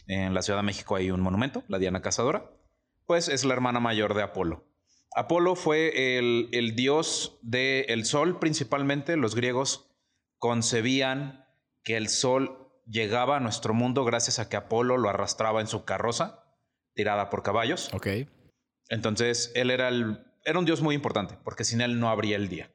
[0.07, 2.51] En la Ciudad de México hay un monumento, la Diana Cazadora.
[3.05, 4.65] Pues es la hermana mayor de Apolo.
[5.15, 9.17] Apolo fue el, el dios del sol principalmente.
[9.17, 9.89] Los griegos
[10.37, 11.45] concebían
[11.83, 15.85] que el sol llegaba a nuestro mundo gracias a que Apolo lo arrastraba en su
[15.85, 16.43] carroza,
[16.93, 17.89] tirada por caballos.
[17.93, 18.07] Ok.
[18.89, 22.47] Entonces, él era, el, era un dios muy importante, porque sin él no habría el
[22.47, 22.71] día.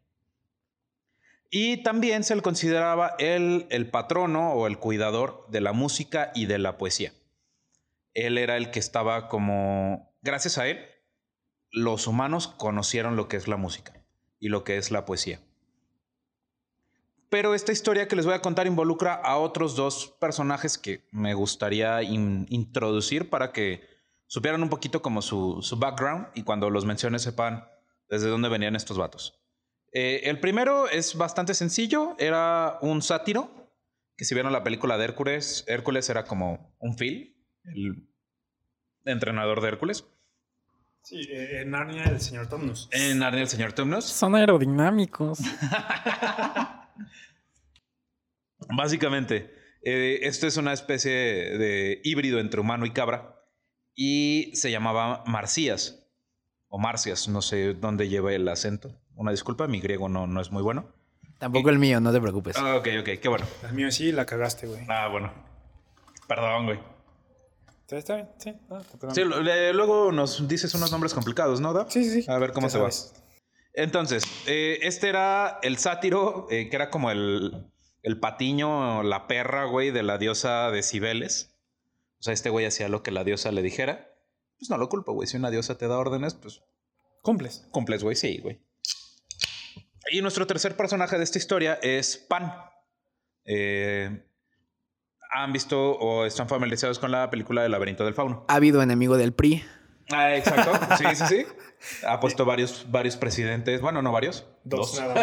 [1.50, 6.46] Y también se le consideraba él el patrono o el cuidador de la música y
[6.46, 7.12] de la poesía.
[8.14, 10.86] Él era el que estaba como, gracias a él,
[11.72, 14.04] los humanos conocieron lo que es la música
[14.38, 15.40] y lo que es la poesía.
[17.28, 21.32] Pero esta historia que les voy a contar involucra a otros dos personajes que me
[21.32, 23.80] gustaría in- introducir para que
[24.26, 27.66] supieran un poquito como su, su background y cuando los mencione sepan
[28.08, 29.40] desde dónde venían estos vatos.
[29.92, 33.50] Eh, el primero es bastante sencillo, era un sátiro,
[34.16, 38.08] que si vieron la película de Hércules, Hércules era como un Phil, el
[39.06, 40.04] entrenador de Hércules.
[41.02, 42.88] Sí, en Narnia el señor Tomnus.
[42.92, 44.04] En Narnia el señor Tumnus.
[44.04, 45.40] Son aerodinámicos.
[48.76, 53.42] Básicamente, eh, esto es una especie de híbrido entre humano y cabra
[53.94, 56.08] y se llamaba Marcías
[56.68, 58.98] o Marcias, no sé dónde lleva el acento.
[59.14, 60.88] Una disculpa, mi griego no, no es muy bueno.
[61.38, 62.56] Tampoco el mío, no te preocupes.
[62.56, 63.44] Ah, ok, ok, qué bueno.
[63.68, 64.86] El mío sí, la cagaste, güey.
[64.88, 65.32] Ah, bueno.
[66.28, 66.78] Perdón, güey.
[67.98, 68.28] ¿Está bien?
[68.38, 68.52] Sí,
[69.00, 69.14] perdono.
[69.14, 71.90] Sí, le- luego nos dices unos nombres complicados, ¿no, Dab?
[71.90, 72.30] sí, sí, sí.
[72.30, 72.88] A ver cómo te va.
[73.74, 77.70] Entonces, eh, este era el sátiro, eh, que era como el,
[78.02, 81.56] el patiño, la perra, güey, de la diosa de Cibeles.
[82.18, 84.08] O sea, este güey hacía lo que la diosa le dijera.
[84.58, 85.26] Pues no lo culpo, güey.
[85.26, 86.60] Si una diosa te da órdenes, pues
[87.22, 87.66] Cumples.
[87.72, 88.14] cumples, güey.
[88.14, 88.60] Sí, güey.
[90.10, 92.52] Y nuestro tercer personaje de esta historia es Pan.
[93.44, 94.24] Eh,
[95.34, 98.44] ¿Han visto o están familiarizados con la película del laberinto del fauno?
[98.48, 99.64] Ha habido enemigo del PRI.
[100.10, 100.72] Ah, exacto.
[100.98, 101.46] Sí, sí, sí.
[102.06, 103.80] Ha puesto varios, varios presidentes.
[103.80, 104.46] Bueno, no varios.
[104.64, 105.00] Dos.
[105.00, 105.14] nada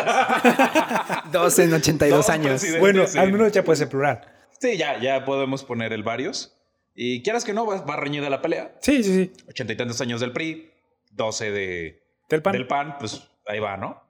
[1.24, 1.32] más.
[1.32, 2.64] Dos en 82 Dos años.
[2.80, 3.20] bueno, sí.
[3.20, 4.22] al menos ya puede ser plural.
[4.60, 6.58] Sí, ya, ya podemos poner el varios.
[6.96, 8.76] Y quieras que no, va, va reñida la pelea.
[8.82, 9.46] Sí, sí, sí.
[9.48, 10.72] Ochenta y tantos años del PRI,
[11.12, 12.54] 12 de, Del pan.
[12.54, 14.04] del PAN, pues ahí va, ¿no?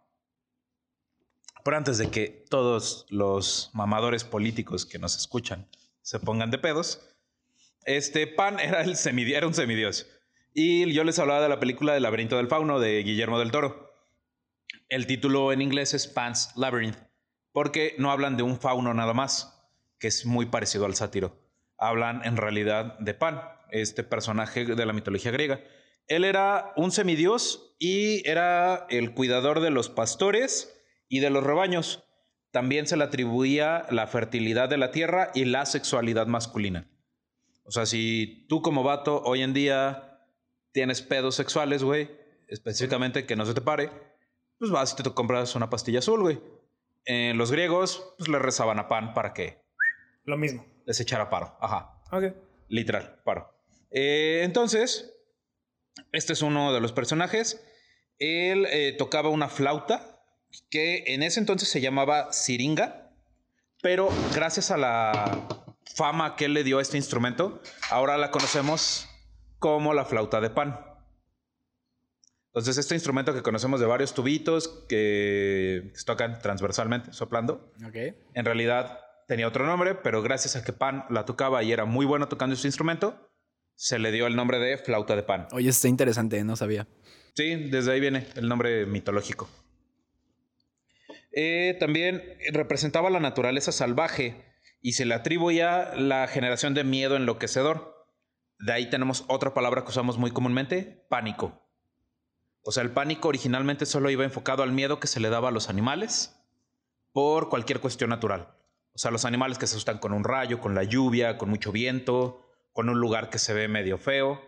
[1.63, 5.67] Pero antes de que todos los mamadores políticos que nos escuchan
[6.09, 7.07] se pongan de pedos,
[7.85, 10.07] este PAN era, el semidi- un semidios.
[10.55, 13.93] Y yo les hablaba de la película del laberinto del fauno de Guillermo del Toro.
[14.87, 16.97] El título en inglés es Pan's Labyrinth,
[17.51, 19.69] porque no hablan de un fauno nada más,
[19.99, 21.39] que es muy parecido al sátiro.
[21.77, 25.61] Hablan en realidad de Pan, este personaje de la mitología griega.
[26.07, 30.75] Él era un semidios y era el cuidador de los pastores
[31.07, 32.03] y de los rebaños.
[32.51, 36.89] También se le atribuía la fertilidad de la tierra y la sexualidad masculina.
[37.63, 40.25] O sea, si tú como vato hoy en día
[40.71, 42.09] tienes pedos sexuales, güey,
[42.47, 43.91] específicamente que no se te pare,
[44.57, 46.41] pues vas y te compras una pastilla azul, güey.
[47.05, 49.61] Eh, los griegos, pues le rezaban a Pan para que
[50.23, 50.65] Lo mismo.
[50.85, 51.55] les echara paro.
[51.61, 52.01] Ajá.
[52.11, 52.33] Ok.
[52.67, 53.53] Literal, paro.
[53.91, 55.15] Eh, entonces,
[56.11, 57.63] este es uno de los personajes.
[58.17, 60.18] Él eh, tocaba una flauta
[60.69, 63.11] que en ese entonces se llamaba siringa,
[63.81, 65.47] pero gracias a la
[65.95, 69.07] fama que le dio a este instrumento, ahora la conocemos
[69.59, 70.79] como la flauta de pan.
[72.47, 77.95] Entonces, este instrumento que conocemos de varios tubitos que se tocan transversalmente, soplando, Ok.
[78.33, 82.07] en realidad tenía otro nombre, pero gracias a que Pan la tocaba y era muy
[82.07, 83.29] bueno tocando este instrumento,
[83.75, 85.47] se le dio el nombre de flauta de Pan.
[85.51, 86.87] Oye, está interesante, no sabía.
[87.35, 89.47] Sí, desde ahí viene el nombre mitológico.
[91.31, 94.45] Eh, también representaba la naturaleza salvaje
[94.81, 98.07] y se le atribuía la generación de miedo enloquecedor.
[98.59, 101.61] De ahí tenemos otra palabra que usamos muy comúnmente, pánico.
[102.61, 105.51] O sea, el pánico originalmente solo iba enfocado al miedo que se le daba a
[105.51, 106.35] los animales
[107.13, 108.55] por cualquier cuestión natural.
[108.93, 111.71] O sea, los animales que se asustan con un rayo, con la lluvia, con mucho
[111.71, 114.41] viento, con un lugar que se ve medio feo.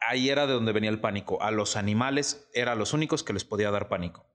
[0.00, 1.40] Ahí era de donde venía el pánico.
[1.42, 4.26] A los animales eran los únicos que les podía dar pánico.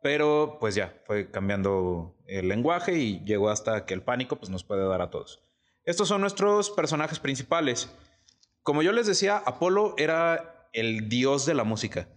[0.00, 4.64] Pero pues ya, fue cambiando el lenguaje y llegó hasta que el pánico pues, nos
[4.64, 5.42] puede dar a todos.
[5.84, 7.90] Estos son nuestros personajes principales.
[8.62, 12.08] Como yo les decía, Apolo era el dios de la música.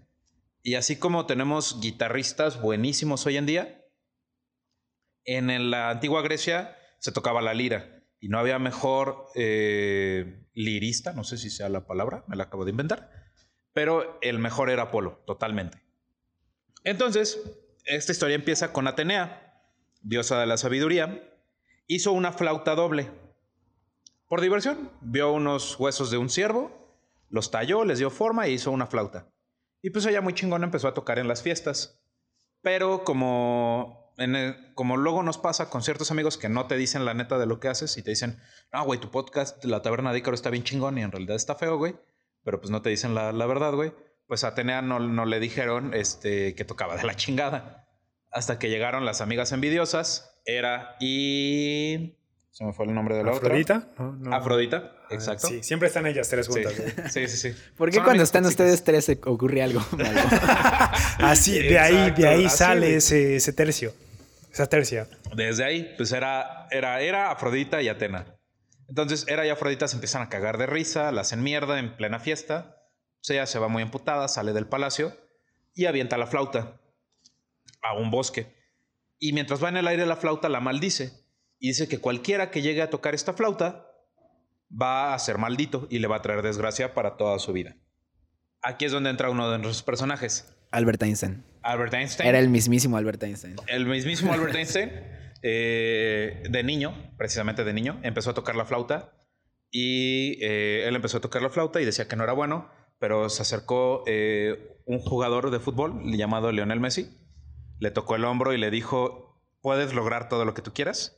[0.61, 3.85] Y así como tenemos guitarristas buenísimos hoy en día,
[5.25, 11.23] en la antigua Grecia se tocaba la lira y no había mejor eh, lirista, no
[11.23, 13.09] sé si sea la palabra, me la acabo de inventar,
[13.73, 15.81] pero el mejor era Apolo, totalmente.
[16.83, 17.39] Entonces,
[17.85, 19.61] esta historia empieza con Atenea,
[20.01, 21.23] diosa de la sabiduría,
[21.87, 23.11] hizo una flauta doble.
[24.27, 26.95] Por diversión, vio unos huesos de un ciervo,
[27.29, 29.27] los talló, les dio forma e hizo una flauta.
[29.81, 32.01] Y pues ella muy chingona empezó a tocar en las fiestas.
[32.61, 34.13] Pero como,
[34.75, 37.59] como luego nos pasa con ciertos amigos que no te dicen la neta de lo
[37.59, 38.39] que haces y te dicen,
[38.71, 41.55] no, güey, tu podcast, La Taberna de Ícaro está bien chingón y en realidad está
[41.55, 41.95] feo, güey.
[42.43, 43.93] Pero pues no te dicen la, la verdad, güey.
[44.31, 47.85] Pues a Atenea no, no le dijeron este, que tocaba de la chingada.
[48.31, 52.17] Hasta que llegaron las amigas envidiosas, Era y...
[52.51, 53.89] Se me fue el nombre de la ¿Afrodita?
[53.99, 54.17] No, otra.
[54.29, 54.33] no.
[54.33, 55.47] Afrodita, Ah, exacto.
[55.49, 56.77] Sí, siempre están ellas tres Sí, juntas.
[56.77, 57.09] güey.
[57.09, 57.51] sí, sí.
[57.51, 57.59] sí.
[57.75, 58.63] ¿Por qué Son cuando están tóxicas.
[58.69, 60.19] ustedes tres se ocurre algo malo?
[61.19, 62.93] Así, de ahí, Exacto, de ahí sale güey.
[62.95, 63.93] ese, ese tercio.
[64.53, 65.09] Esa tercia.
[65.35, 68.27] Desde ahí, pues era, era, era Afrodita y Atena.
[68.87, 72.19] Entonces, Era y Afrodita se empiezan a cagar de risa, la hacen mierda en plena
[72.21, 72.77] fiesta.
[73.27, 75.15] Ella se va muy emputada, sale del palacio
[75.73, 76.79] y avienta la flauta
[77.81, 78.55] a un bosque.
[79.19, 81.13] Y mientras va en el aire la flauta, la maldice.
[81.59, 83.87] Y dice que cualquiera que llegue a tocar esta flauta
[84.69, 87.75] va a ser maldito y le va a traer desgracia para toda su vida.
[88.63, 91.43] Aquí es donde entra uno de nuestros personajes, Albert Einstein.
[91.61, 92.29] Albert Einstein.
[92.29, 93.55] Era el mismísimo Albert Einstein.
[93.67, 94.91] El mismísimo Albert Einstein,
[95.43, 99.13] eh, de niño, precisamente de niño, empezó a tocar la flauta
[99.69, 102.69] y eh, él empezó a tocar la flauta y decía que no era bueno,
[103.01, 107.09] pero se acercó eh, un jugador de fútbol llamado Lionel Messi,
[107.79, 111.17] le tocó el hombro y le dijo, puedes lograr todo lo que tú quieras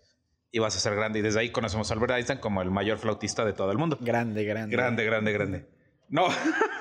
[0.50, 1.20] y vas a ser grande.
[1.20, 3.98] Y desde ahí conocemos a Albert Einstein como el mayor flautista de todo el mundo.
[4.00, 4.74] Grande, grande.
[4.74, 5.66] Grande, grande, grande.
[6.08, 6.28] No,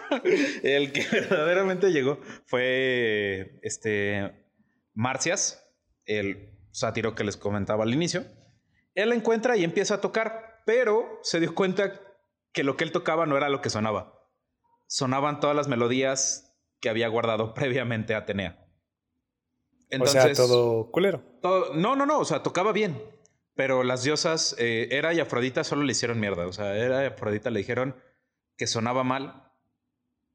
[0.63, 4.47] el que verdaderamente llegó fue este
[4.95, 5.69] Marcias,
[6.07, 8.25] el sátiro que les comentaba al inicio.
[8.95, 12.01] Él la encuentra y empieza a tocar, pero se dio cuenta
[12.53, 14.22] que lo que él tocaba no era lo que sonaba.
[14.93, 18.63] Sonaban todas las melodías que había guardado previamente Atenea.
[19.99, 21.23] o sea, todo culero.
[21.41, 23.03] todo- no, no, no, o sea, tocaba bien.
[23.55, 26.47] Pero las diosas, eh, Hera y Afrodita solo le hicieron mierda.
[26.47, 27.97] O sea, Hera y Afrodita le dijeron
[28.59, 29.51] que sonaba mal.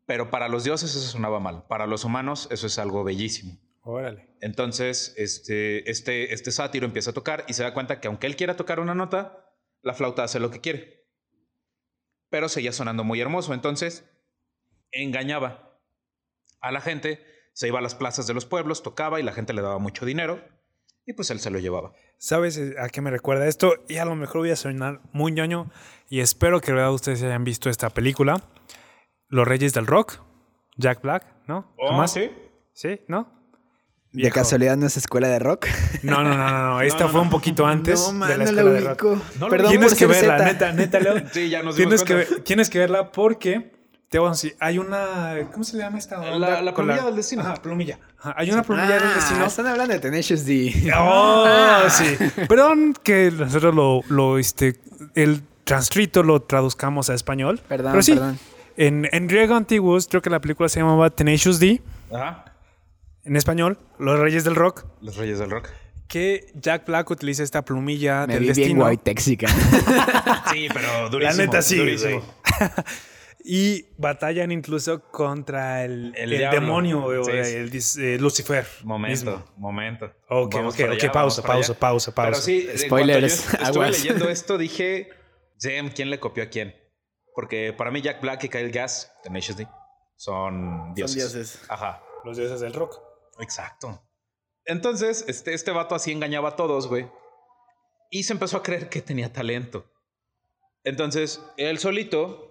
[0.08, 1.68] Pero para los dioses eso sonaba mal.
[1.68, 3.60] Para los humanos eso es algo bellísimo.
[3.84, 4.36] Órale.
[4.42, 8.36] Entonces, este, este, este sátiro empieza a tocar y se da cuenta que aunque él
[8.36, 9.54] quiera tocar una nota,
[9.84, 11.08] la flauta hace lo que quiere.
[12.30, 13.54] Pero seguía sonando muy hermoso.
[13.54, 14.04] Entonces,
[14.92, 15.80] engañaba
[16.62, 17.24] a la gente,
[17.54, 20.06] se iba a las plazas de los pueblos, tocaba y la gente le daba mucho
[20.06, 20.42] dinero
[21.06, 21.94] y pues él se lo llevaba.
[22.18, 23.74] ¿Sabes eh, a qué me recuerda esto?
[23.88, 25.72] Y a lo mejor voy a sonar muy ñoño
[26.10, 28.42] y espero que de verdad ustedes hayan visto esta película.
[29.30, 30.20] Los Reyes del Rock,
[30.78, 31.74] Jack Black, ¿no?
[31.78, 32.12] ¿Jamás?
[32.12, 32.32] Oh, sí.
[32.74, 33.02] ¿Sí?
[33.08, 33.34] ¿No?
[34.14, 34.36] ¿De Viejo.
[34.36, 35.68] casualidad no es escuela de rock?
[36.02, 36.82] No, no, no, no, no.
[36.82, 39.04] Esta fue un poquito antes no, de man, la no la escuela de rock.
[39.40, 41.16] No, Perdón Tienes por que verla, neta, neta, Leo.
[41.32, 43.77] Sí, ya nos dimos Tienes que, ver- tienes que verla porque
[44.10, 45.36] te voy a decir, hay una.
[45.52, 46.38] ¿Cómo se le llama esta onda?
[46.38, 47.42] La- la plumilla del destino.
[47.42, 48.00] Ajá, plumilla.
[48.20, 49.46] Ajá, hay una plumilla del Ah, destino.
[49.46, 50.92] Están hablando de Tenacious D.
[50.98, 51.46] Oh,
[51.90, 52.16] sí.
[52.48, 54.80] Perdón que nosotros lo, lo, este,
[55.16, 57.60] el transcrito lo traduzcamos a español.
[57.68, 58.40] Perdón, Pero sí, perdón.
[58.78, 61.82] En, en griego antiguos, creo que la película se llamaba Tenacious D.
[62.14, 62.54] Ajá.
[63.26, 64.86] En español, Los Reyes del Rock.
[65.02, 65.68] Los Reyes del Rock.
[66.08, 68.86] Que Jack Black utiliza esta plumilla Me del vi bien destino.
[68.86, 69.50] white texican.
[70.54, 71.44] Sí, pero La durísimo.
[71.44, 72.22] neta sí, durísimo.
[73.50, 76.60] Y batallan incluso contra el, El el diablo.
[76.60, 77.54] demonio, o Sí, sí.
[77.56, 78.68] el dis- eh, Lucifer.
[78.84, 79.46] Momento, mismo.
[79.56, 80.06] momento.
[80.30, 81.80] Ok, Vamos ok, para ok, allá, pausa, pausa, allá.
[81.80, 82.30] pausa, pausa.
[82.32, 85.10] Pero sí, Spoilers, yo estuve leyendo esto, dije,
[85.64, 86.76] damn, ¿quién le copió a quién?
[87.34, 89.66] Porque para mí Jack Black y Kyle Gass, Tenacious D,
[90.18, 91.16] son dioses.
[91.34, 91.62] dioses.
[91.70, 93.00] Ajá, Los dioses del rock.
[93.40, 94.04] exacto.
[94.66, 97.08] Entonces, este, este vato así engañaba a todos, güey.
[98.12, 99.86] Y se empezó a creer que tenía talento.
[100.84, 102.47] Entonces, él solito,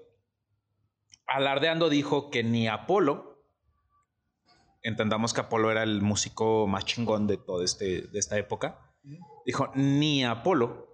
[1.26, 3.42] alardeando, dijo que ni Apolo,
[4.82, 8.78] entendamos que Apolo era el músico más chingón de toda este, de esta época,
[9.44, 10.88] dijo, ni Apolo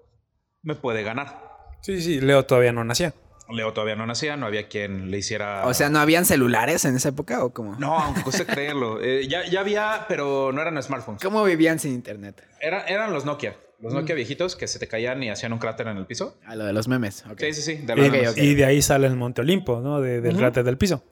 [0.62, 1.50] me puede ganar.
[1.82, 3.12] Sí, sí, Leo todavía no nacía.
[3.48, 5.66] Leo todavía no nacía, no había quien le hiciera...
[5.66, 7.74] O sea, ¿no habían celulares en esa época o cómo?
[7.76, 9.00] No, aunque cueste creerlo.
[9.02, 11.20] Eh, ya, ya había, pero no eran smartphones.
[11.22, 12.42] ¿Cómo vivían sin internet?
[12.60, 13.56] Era- eran los Nokia.
[13.82, 16.38] Los Nokia viejitos que se te caían y hacían un cráter en el piso.
[16.46, 17.24] A lo de los memes.
[17.26, 17.38] ok.
[17.40, 17.74] Sí, sí, sí.
[17.78, 18.38] de Y, los Ok, memes.
[18.38, 20.00] y de ahí sale el Monte Olimpo, ¿no?
[20.00, 21.02] De- del cráter del piso.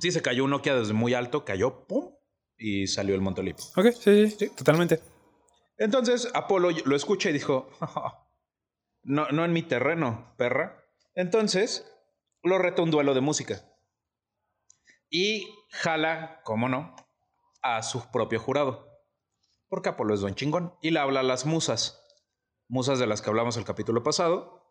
[0.00, 2.14] Sí, se cayó un Nokia desde muy alto, cayó, pum,
[2.58, 3.62] y salió el Monte Olimpo.
[3.76, 5.00] Ok, sí, sí, sí, totalmente.
[5.78, 7.70] Entonces Apolo lo escucha y dijo,
[9.02, 10.84] no, no en mi terreno, perra.
[11.14, 11.90] Entonces
[12.42, 13.62] lo reta un duelo de música.
[15.08, 16.94] Y jala, cómo no,
[17.62, 18.86] a su propio jurado.
[19.68, 20.74] Porque Apolo es don chingón.
[20.82, 21.99] Y le habla a las musas.
[22.70, 24.64] Musas de las que hablamos el capítulo pasado.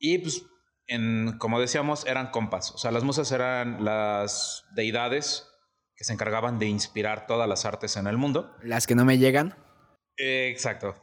[0.00, 0.42] Y pues,
[0.88, 2.72] en, como decíamos, eran compas.
[2.72, 5.48] O sea, las musas eran las deidades
[5.94, 8.56] que se encargaban de inspirar todas las artes en el mundo.
[8.60, 9.56] Las que no me llegan.
[10.16, 10.96] Eh, exacto.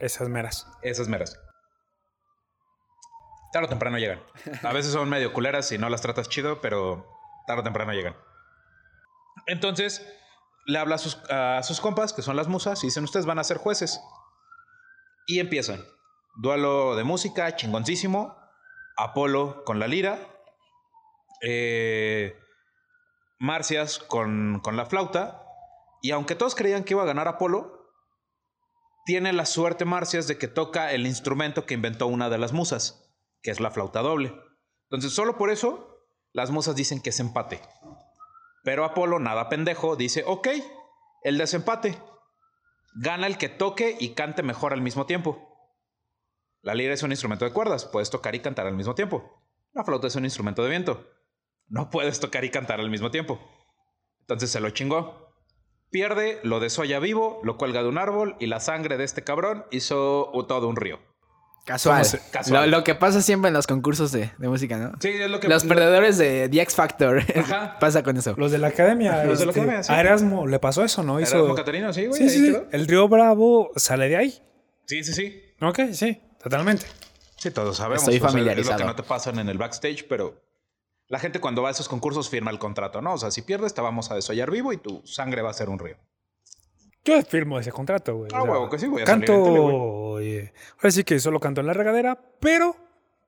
[0.00, 0.66] Esas meras.
[0.80, 1.38] Esas meras.
[3.52, 4.22] Tarde o temprano llegan.
[4.62, 7.06] A veces son medio culeras y no las tratas chido, pero
[7.46, 8.16] tarde o temprano llegan.
[9.46, 10.06] Entonces,
[10.64, 13.38] le habla a sus, a sus compas, que son las musas, y dicen, ustedes van
[13.38, 14.00] a ser jueces.
[15.26, 15.84] Y empiezan.
[16.36, 18.36] Duelo de música, chingoncísimo.
[18.96, 20.18] Apolo con la lira.
[21.42, 22.36] Eh,
[23.38, 25.42] Marcias con, con la flauta.
[26.02, 27.76] Y aunque todos creían que iba a ganar Apolo,
[29.04, 33.12] tiene la suerte Marcias de que toca el instrumento que inventó una de las musas,
[33.42, 34.34] que es la flauta doble.
[34.90, 35.96] Entonces, solo por eso,
[36.32, 37.60] las musas dicen que es empate.
[38.62, 40.48] Pero Apolo, nada pendejo, dice, ok,
[41.22, 41.98] el desempate.
[42.98, 45.46] Gana el que toque y cante mejor al mismo tiempo.
[46.62, 49.44] La lira es un instrumento de cuerdas, puedes tocar y cantar al mismo tiempo.
[49.74, 51.06] La flauta es un instrumento de viento.
[51.68, 53.38] No puedes tocar y cantar al mismo tiempo.
[54.20, 55.30] Entonces se lo chingó.
[55.90, 59.66] Pierde, lo desolla vivo, lo cuelga de un árbol y la sangre de este cabrón
[59.70, 60.98] hizo todo un río.
[61.66, 61.96] Casual.
[61.96, 62.70] ¿Cómo se- casual.
[62.70, 64.92] Lo, lo que pasa siempre en los concursos de, de música, ¿no?
[65.00, 65.48] Sí, es lo que...
[65.48, 67.24] Los perdedores de The X Factor.
[67.36, 67.76] Ajá.
[67.80, 68.34] pasa con eso.
[68.38, 69.24] Los de la academia.
[69.24, 69.92] Los de la este, academia, sí.
[69.92, 71.20] A Erasmo le pasó eso, ¿no?
[71.20, 71.38] Hizo...
[71.38, 72.18] Erasmo Catarino, sí, güey.
[72.18, 72.56] Sí, sí.
[72.70, 74.42] El río Bravo sale de ahí.
[74.84, 75.42] Sí, sí, sí.
[75.60, 76.86] Ok, sí, totalmente.
[77.36, 78.02] Sí, todos sabemos.
[78.02, 78.78] Estoy o sea, es familiarizado.
[78.78, 80.40] lo que no te pasan en el backstage, pero
[81.08, 83.14] la gente cuando va a esos concursos firma el contrato, ¿no?
[83.14, 85.68] O sea, si pierdes te vamos a desollar vivo y tu sangre va a ser
[85.68, 85.96] un río.
[87.06, 88.30] Yo firmo ese contrato, güey.
[88.34, 89.46] Ah, sea, huevo, que sí, voy a salir Canto.
[90.18, 92.76] en tele, eh, ahora sí que solo canto en la regadera, pero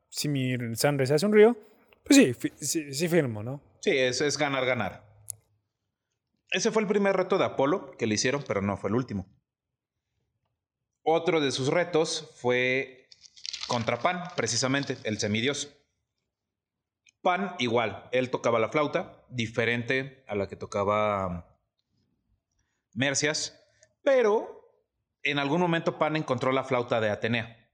[0.09, 1.57] si mi sangre se hace un río,
[2.03, 3.63] pues sí, sí, sí firmo, ¿no?
[3.81, 5.07] Sí, es, es ganar, ganar.
[6.51, 9.29] Ese fue el primer reto de Apolo que le hicieron, pero no fue el último.
[11.05, 13.09] Otro de sus retos fue
[13.69, 15.77] contra Pan, precisamente, el semidios.
[17.23, 21.57] Pan, igual, él tocaba la flauta, diferente a la que tocaba
[22.95, 23.63] Mercias,
[24.09, 24.73] pero
[25.23, 27.69] en algún momento Pan encontró la flauta de Atenea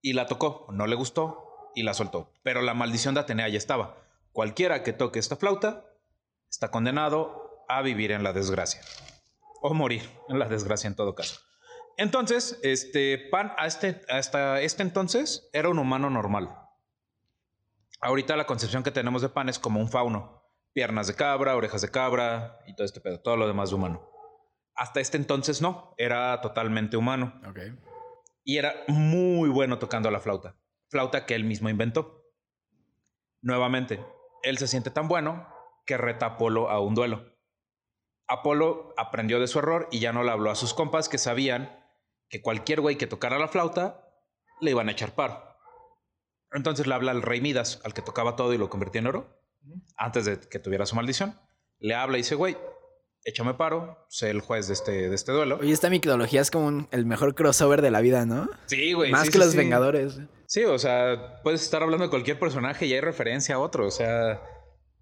[0.00, 3.58] y la tocó, no le gustó y la soltó, pero la maldición de Atenea ya
[3.58, 3.96] estaba.
[4.30, 5.84] Cualquiera que toque esta flauta
[6.48, 8.82] está condenado a vivir en la desgracia
[9.62, 11.40] o morir en la desgracia en todo caso.
[11.96, 16.56] Entonces, este Pan este, hasta este entonces era un humano normal.
[18.00, 20.40] Ahorita la concepción que tenemos de Pan es como un fauno.
[20.72, 24.11] Piernas de cabra, orejas de cabra y todo este pedo, todo lo demás de humano.
[24.74, 27.40] Hasta este entonces no, era totalmente humano.
[28.44, 30.56] Y era muy bueno tocando la flauta.
[30.88, 32.24] Flauta que él mismo inventó.
[33.40, 34.04] Nuevamente,
[34.42, 35.48] él se siente tan bueno
[35.86, 37.32] que reta a Apolo a un duelo.
[38.28, 41.78] Apolo aprendió de su error y ya no le habló a sus compas que sabían
[42.28, 44.08] que cualquier güey que tocara la flauta
[44.60, 45.42] le iban a echar paro.
[46.52, 49.40] Entonces le habla al rey Midas, al que tocaba todo y lo convirtió en oro,
[49.96, 51.38] antes de que tuviera su maldición.
[51.78, 52.56] Le habla y dice, güey,
[53.24, 55.58] échame paro, sé el juez de este, de este duelo.
[55.60, 58.48] Oye, esta mitología es como un- el mejor crossover de la vida, ¿no?
[58.66, 59.10] Sí, güey.
[59.10, 59.56] Más sí, que sí, los sí.
[59.56, 60.18] Vengadores.
[60.46, 63.86] Sí, o sea, puedes estar hablando de cualquier personaje y hay referencia a otro.
[63.86, 64.42] O sea,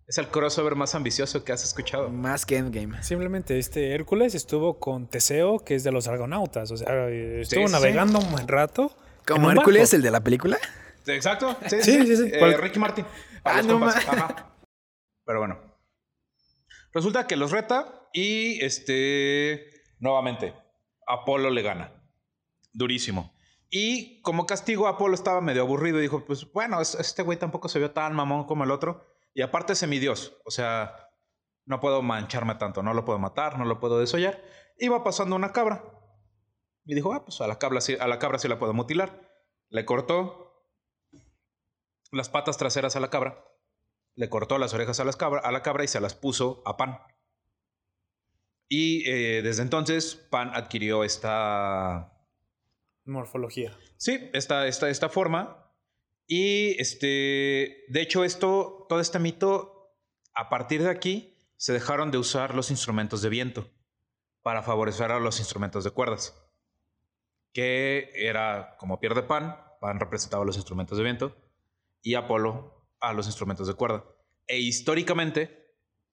[0.06, 2.08] es el crossover más ambicioso que has escuchado.
[2.08, 3.02] Más que Endgame.
[3.02, 6.70] Simplemente este Hércules estuvo con Teseo, que es de los argonautas.
[6.70, 8.92] O sea, eh, estuvo sí, navegando un buen rato.
[9.26, 9.96] Como Hércules, barco.
[9.96, 10.58] el de la película.
[11.06, 11.56] Exacto.
[11.68, 12.30] Sí, Sí, sí, sí.
[12.32, 12.56] Eh.
[12.58, 13.04] Ricky Martin.
[13.42, 14.52] Ah, no Ajá.
[15.24, 15.58] Pero bueno.
[16.92, 19.66] Resulta que los reta y este.
[19.98, 20.54] Nuevamente,
[21.06, 21.92] Apolo le gana.
[22.72, 23.34] Durísimo.
[23.68, 27.68] Y como castigo, Apolo estaba medio aburrido y dijo: Pues bueno, es- este güey tampoco
[27.68, 29.06] se vio tan mamón como el otro.
[29.34, 30.36] Y aparte es semidios.
[30.44, 31.08] O sea,
[31.66, 32.82] no puedo mancharme tanto.
[32.82, 34.42] No lo puedo matar, no lo puedo desollar.
[34.78, 35.84] Iba pasando una cabra.
[36.84, 39.28] Y dijo: Ah, pues a la cabra sí, a la, cabra sí la puedo mutilar.
[39.68, 40.66] Le cortó
[42.12, 43.44] las patas traseras a la cabra,
[44.16, 46.76] le cortó las orejas a, las cabra, a la cabra y se las puso a
[46.76, 46.98] Pan.
[48.72, 52.16] Y eh, desde entonces Pan adquirió esta,
[53.04, 53.76] Morfología.
[53.96, 55.72] sí, esta, esta, esta forma.
[56.28, 59.96] Y este, de hecho esto, todo este mito,
[60.34, 63.68] a partir de aquí, se dejaron de usar los instrumentos de viento
[64.40, 66.40] para favorecer a los instrumentos de cuerdas.
[67.52, 71.36] Que era como pierde Pan, Pan representaba los instrumentos de viento
[72.02, 74.04] y Apolo a los instrumentos de cuerda.
[74.46, 75.59] E históricamente,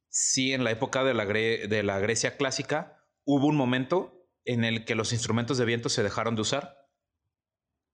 [0.09, 4.63] sí, en la época de la, Gre- de la Grecia clásica, hubo un momento en
[4.63, 6.77] el que los instrumentos de viento se dejaron de usar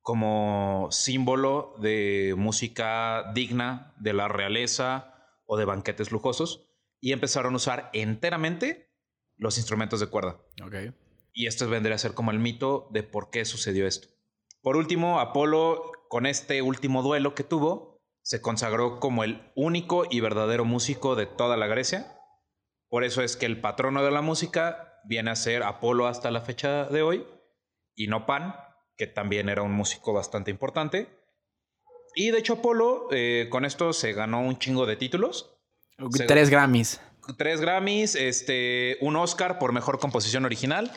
[0.01, 7.57] como símbolo de música digna de la realeza o de banquetes lujosos y empezaron a
[7.57, 8.91] usar enteramente
[9.37, 10.39] los instrumentos de cuerda.
[10.63, 10.93] Ok.
[11.33, 14.09] Y esto vendría a ser como el mito de por qué sucedió esto.
[14.61, 17.92] Por último, Apolo, con este último duelo que tuvo,
[18.23, 22.17] se consagró como el único y verdadero músico de toda la Grecia.
[22.89, 26.41] Por eso es que el patrono de la música viene a ser Apolo hasta la
[26.41, 27.27] fecha de hoy,
[27.95, 28.55] y no Pan,
[28.97, 31.09] que también era un músico bastante importante.
[32.15, 35.57] Y de hecho Apolo eh, con esto se ganó un chingo de títulos.
[36.27, 37.01] Tres Grammys.
[37.37, 40.91] Tres Grammys, este, un Oscar por mejor composición original,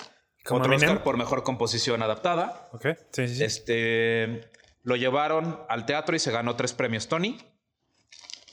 [0.48, 0.90] otro Eminem.
[0.90, 2.68] Oscar por mejor composición adaptada.
[2.72, 2.86] Ok.
[3.10, 3.44] Sí, sí, sí.
[3.44, 4.50] Este,
[4.86, 7.36] lo llevaron al teatro y se ganó tres premios Tony.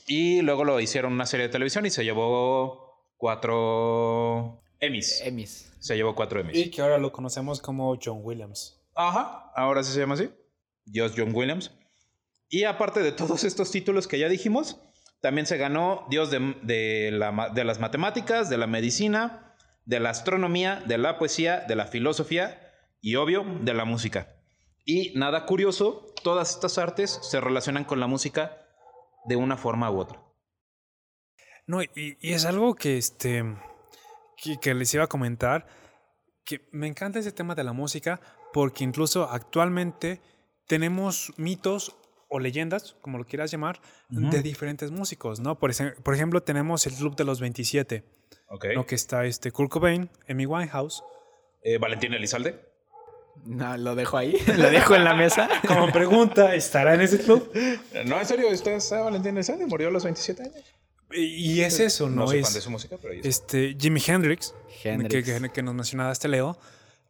[0.08, 5.20] Y luego lo hicieron una serie de televisión y se llevó cuatro Emmys.
[5.24, 5.72] Emmys.
[5.78, 6.56] Se llevó cuatro Emmys.
[6.56, 8.82] Y que ahora lo conocemos como John Williams.
[8.96, 10.28] Ajá, ahora sí se llama así.
[10.84, 11.70] Dios John Williams.
[12.48, 14.80] Y aparte de todos estos títulos que ya dijimos,
[15.20, 19.54] también se ganó Dios de, de la de las matemáticas, de la medicina,
[19.84, 24.34] de la astronomía, de la poesía, de la filosofía y obvio de la música.
[24.84, 28.58] Y nada curioso, todas estas artes se relacionan con la música
[29.26, 30.20] de una forma u otra.
[31.66, 33.44] No, y, y es algo que, este,
[34.36, 35.66] que, que les iba a comentar,
[36.44, 38.20] que me encanta ese tema de la música,
[38.52, 40.20] porque incluso actualmente
[40.66, 41.96] tenemos mitos
[42.28, 45.58] o leyendas, como lo quieras llamar, de diferentes músicos, ¿no?
[45.58, 48.04] Por, ejemplo, tenemos el Club de los 27,
[48.48, 48.66] Ok.
[48.74, 48.86] ¿no?
[48.86, 51.04] Que está este Kurt Cobain, Amy Winehouse.
[51.62, 52.73] Eh, Valentín Elizalde.
[53.44, 54.36] No, lo dejo ahí.
[54.56, 55.48] lo dejo en la mesa.
[55.66, 57.50] Como pregunta, ¿estará en ese club?
[58.06, 59.66] No, en serio, ¿usted está Valentín Elizalde?
[59.66, 60.64] Murió a los 27 años.
[61.12, 62.24] Y, es eso, ¿no?
[62.24, 65.12] No es, de su música, pero este, Jimi Hendrix, Hendrix.
[65.26, 66.58] Que, que- que nos mencionaste, Leo,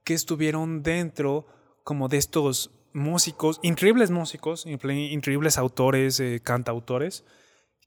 [0.03, 1.47] que estuvieron dentro
[1.85, 7.25] como de estos músicos, increíbles músicos, incre- increíbles autores, eh, cantautores,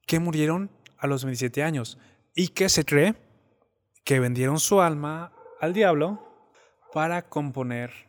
[0.08, 2.00] que murieron a los 27 años
[2.34, 3.14] y que se cree
[4.04, 6.24] que vendieron su alma al diablo
[6.94, 8.07] para componer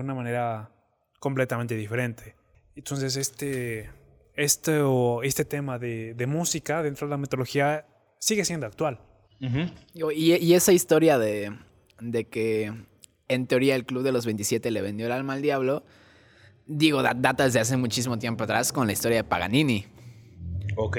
[0.00, 0.70] de una manera
[1.18, 2.34] completamente diferente.
[2.74, 3.90] Entonces este,
[4.34, 7.86] este, o este tema de, de música dentro de la mitología
[8.18, 9.00] sigue siendo actual.
[9.40, 9.70] Ujú.
[9.94, 11.56] Digo, Y, y esa historia de,
[12.00, 12.72] de que
[13.28, 15.84] en teoría el Club de los 27 le vendió el alma al diablo,
[16.66, 19.86] digo, da- data desde hace muchísimo tiempo atrás con la historia de Paganini.
[20.76, 20.98] Ok.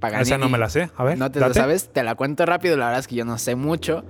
[0.00, 0.90] Paganini Esa no me la sé.
[0.96, 1.60] A ver, ¿No te la date.
[1.60, 1.92] sabes?
[1.92, 4.04] Te la cuento rápido, la verdad es que yo no sé mucho.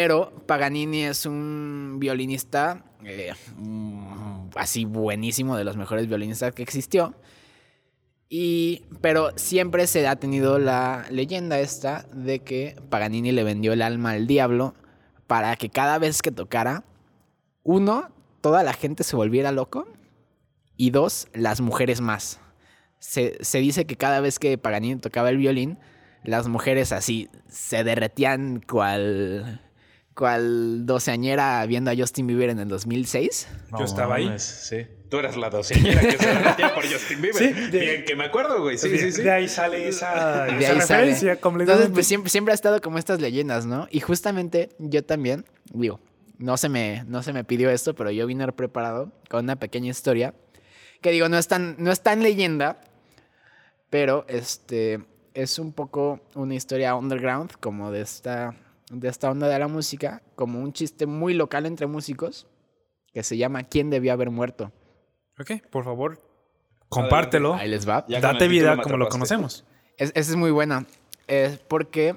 [0.00, 7.16] Pero Paganini es un violinista eh, mm, así buenísimo, de los mejores violinistas que existió.
[9.00, 14.12] Pero siempre se ha tenido la leyenda esta de que Paganini le vendió el alma
[14.12, 14.76] al diablo
[15.26, 16.84] para que cada vez que tocara,
[17.64, 18.08] uno,
[18.40, 19.88] toda la gente se volviera loco
[20.76, 22.38] y dos, las mujeres más.
[23.00, 25.76] Se, se dice que cada vez que Paganini tocaba el violín,
[26.22, 29.60] las mujeres así se derretían cual,
[30.18, 33.46] cual doceañera viendo a Justin Bieber en el 2006.
[33.78, 34.36] Yo estaba ahí.
[34.38, 34.84] Sí.
[35.08, 37.38] Tú eras la doceñera que se derretía por Justin Bieber.
[37.38, 38.76] Sí, de- Bien que me acuerdo, güey.
[38.76, 39.22] Sí, de, sí, sí.
[39.22, 40.80] de ahí sale esa, De esa ahí sale.
[40.80, 41.72] referencia completamente.
[41.84, 43.86] Entonces, pues siempre, siempre ha estado como estas leyendas, ¿no?
[43.92, 46.00] Y justamente yo también, digo,
[46.38, 49.90] no se me, no se me pidió esto, pero yo vine preparado con una pequeña
[49.90, 50.34] historia
[51.00, 52.80] que digo, no es tan, no es tan leyenda,
[53.88, 55.00] pero este
[55.34, 58.54] es un poco una historia underground, como de esta,
[58.90, 62.46] de esta onda de la música, como un chiste muy local entre músicos,
[63.12, 64.72] que se llama ¿Quién debió haber muerto?
[65.38, 66.20] Ok, por favor,
[66.88, 67.54] compártelo.
[67.54, 68.04] Ahí les va.
[68.08, 69.64] Ya Date vida como lo conocemos.
[69.96, 70.86] Es- esa es muy buena.
[71.26, 72.16] Es porque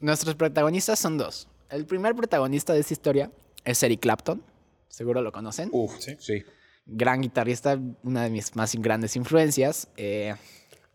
[0.00, 1.48] nuestros protagonistas son dos.
[1.70, 3.30] El primer protagonista de esta historia
[3.64, 4.42] es Eric Clapton.
[4.88, 5.68] Seguro lo conocen.
[5.72, 6.16] Uf, Sí.
[6.18, 6.44] sí.
[6.86, 9.88] Gran guitarrista, una de mis más grandes influencias.
[9.96, 10.34] Eh,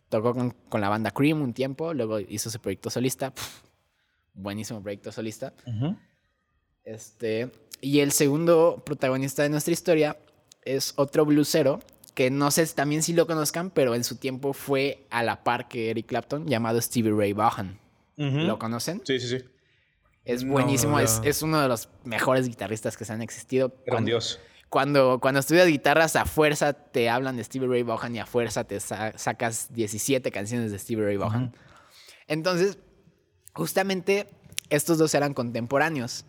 [0.09, 3.31] tocó con, con la banda Cream un tiempo, luego hizo su proyecto solista.
[3.31, 3.63] Pff,
[4.33, 5.53] buenísimo proyecto solista.
[6.83, 10.17] Este, y el segundo protagonista de nuestra historia
[10.63, 11.79] es otro blusero
[12.15, 15.67] que no sé también si lo conozcan, pero en su tiempo fue a la par
[15.69, 17.79] que Eric Clapton, llamado Stevie Ray Vaughan.
[18.17, 19.01] ¿Lo conocen?
[19.05, 19.45] Sí, sí, sí.
[20.25, 23.73] Es No, buenísimo, es, es uno de los mejores guitarristas que se han existido.
[23.87, 24.37] Grandioso.
[24.69, 28.63] cuando, cuando estudias guitarras, a fuerza te hablan de Stevie Ray Vaughan y a fuerza
[28.65, 31.55] te sa- sacas 17 canciones de Stevie Ray Vaughan.
[32.27, 32.77] Entonces,
[33.53, 34.27] justamente
[34.69, 36.25] estos dos eran contemporáneos.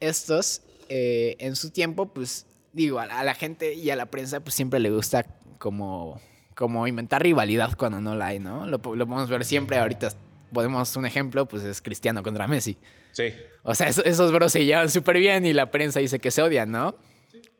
[0.00, 4.06] Estos, eh, en su tiempo, pues, digo, a la, a la gente y a la
[4.06, 5.24] prensa, pues siempre le gusta
[5.58, 6.20] como,
[6.54, 8.66] como inventar rivalidad cuando no la hay, ¿no?
[8.66, 9.78] Lo, po- lo podemos ver siempre.
[9.78, 10.12] Ahorita
[10.52, 12.76] podemos, un ejemplo, pues es Cristiano contra Messi.
[13.12, 13.32] Sí,
[13.62, 16.42] O sea, eso- esos bros se llevan súper bien y la prensa dice que se
[16.42, 16.96] odian, ¿no?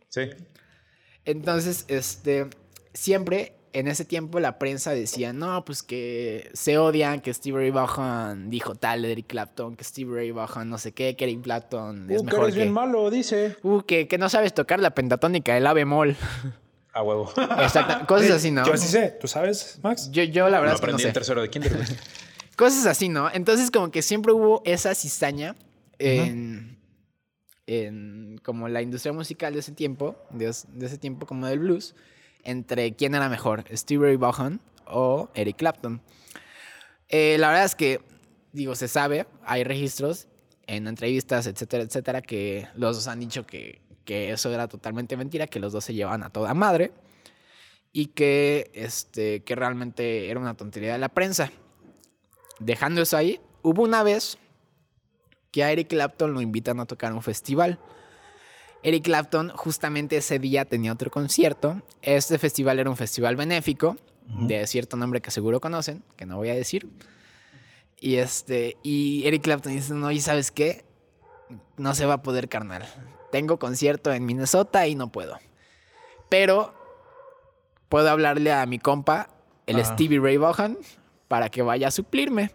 [0.08, 0.30] sí.
[1.24, 2.46] Entonces, este,
[2.94, 7.70] siempre en ese tiempo la prensa decía, no, pues que se odian, que Steve Ray
[7.70, 11.42] Vaughan dijo tal de Eric Clapton, que Steve Ray Vaughan no sé qué, que Eric
[11.42, 12.64] Clapton es mejor que...
[12.66, 13.56] malo, dice.
[13.62, 16.16] Uh, que, que no sabes tocar la pentatónica, el A bemol.
[16.94, 17.30] A huevo.
[17.36, 18.64] Exacto, cosas así, ¿no?
[18.64, 19.18] Yo así sé.
[19.20, 20.10] ¿Tú sabes, Max?
[20.10, 21.08] Yo, yo la verdad es que no aprendí sé.
[21.08, 21.76] en tercero de kinder.
[22.56, 23.30] Cosas así, ¿no?
[23.30, 25.54] Entonces como que siempre hubo esa cizaña
[25.98, 26.78] en,
[27.66, 31.94] en como la industria musical de ese tiempo, de ese tiempo como del blues,
[32.46, 36.00] entre quién era mejor, Steve Ray Vaughan o Eric Clapton.
[37.08, 38.00] Eh, la verdad es que,
[38.52, 40.28] digo, se sabe, hay registros
[40.66, 45.46] en entrevistas, etcétera, etcétera, que los dos han dicho que, que eso era totalmente mentira,
[45.46, 46.92] que los dos se llevaban a toda madre
[47.92, 51.50] y que, este, que realmente era una tontería de la prensa
[52.58, 54.38] dejando eso ahí, hubo una vez
[55.50, 57.78] que a Eric Clapton lo invitan a tocar a un festival.
[58.86, 61.82] Eric Clapton justamente ese día tenía otro concierto.
[62.02, 63.96] Este festival era un festival benéfico
[64.28, 66.88] de cierto nombre que seguro conocen, que no voy a decir.
[67.98, 70.84] Y este y Eric Clapton dice, "No, ¿y sabes qué?
[71.76, 72.84] No se va a poder, carnal.
[73.32, 75.36] Tengo concierto en Minnesota y no puedo.
[76.28, 76.72] Pero
[77.88, 79.30] puedo hablarle a mi compa,
[79.66, 79.84] el Ah.
[79.84, 80.78] Stevie Ray Vaughan,
[81.26, 82.52] para que vaya a suplirme.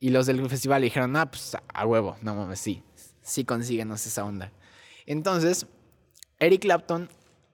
[0.00, 2.82] Y los del festival le dijeron, ah, pues a huevo, no mames, sí,
[3.20, 4.52] sí consíguenos esa onda.
[5.10, 5.66] Entonces,
[6.38, 7.08] Eric Clapton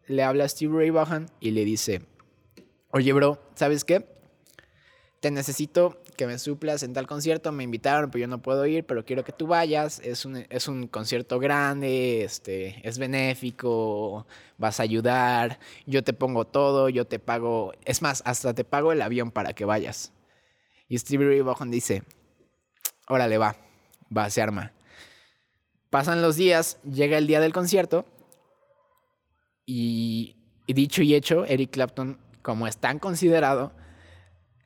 [0.09, 2.03] le habla a Stevie Ray Vaughan y le dice,
[2.91, 4.07] oye, bro, ¿sabes qué?
[5.21, 8.85] Te necesito que me suplas en tal concierto, me invitaron, pero yo no puedo ir,
[8.85, 14.27] pero quiero que tú vayas, es un, es un concierto grande, este, es benéfico,
[14.59, 18.93] vas a ayudar, yo te pongo todo, yo te pago, es más, hasta te pago
[18.93, 20.13] el avión para que vayas.
[20.89, 22.03] Y Stevie Ray Vaughan dice,
[23.09, 23.57] órale, va,
[24.15, 24.76] va, se arma.
[25.97, 28.05] Pasan los días, llega el día del concierto
[29.65, 30.37] y,
[30.67, 33.73] dicho y hecho, Eric Clapton, como es tan considerado,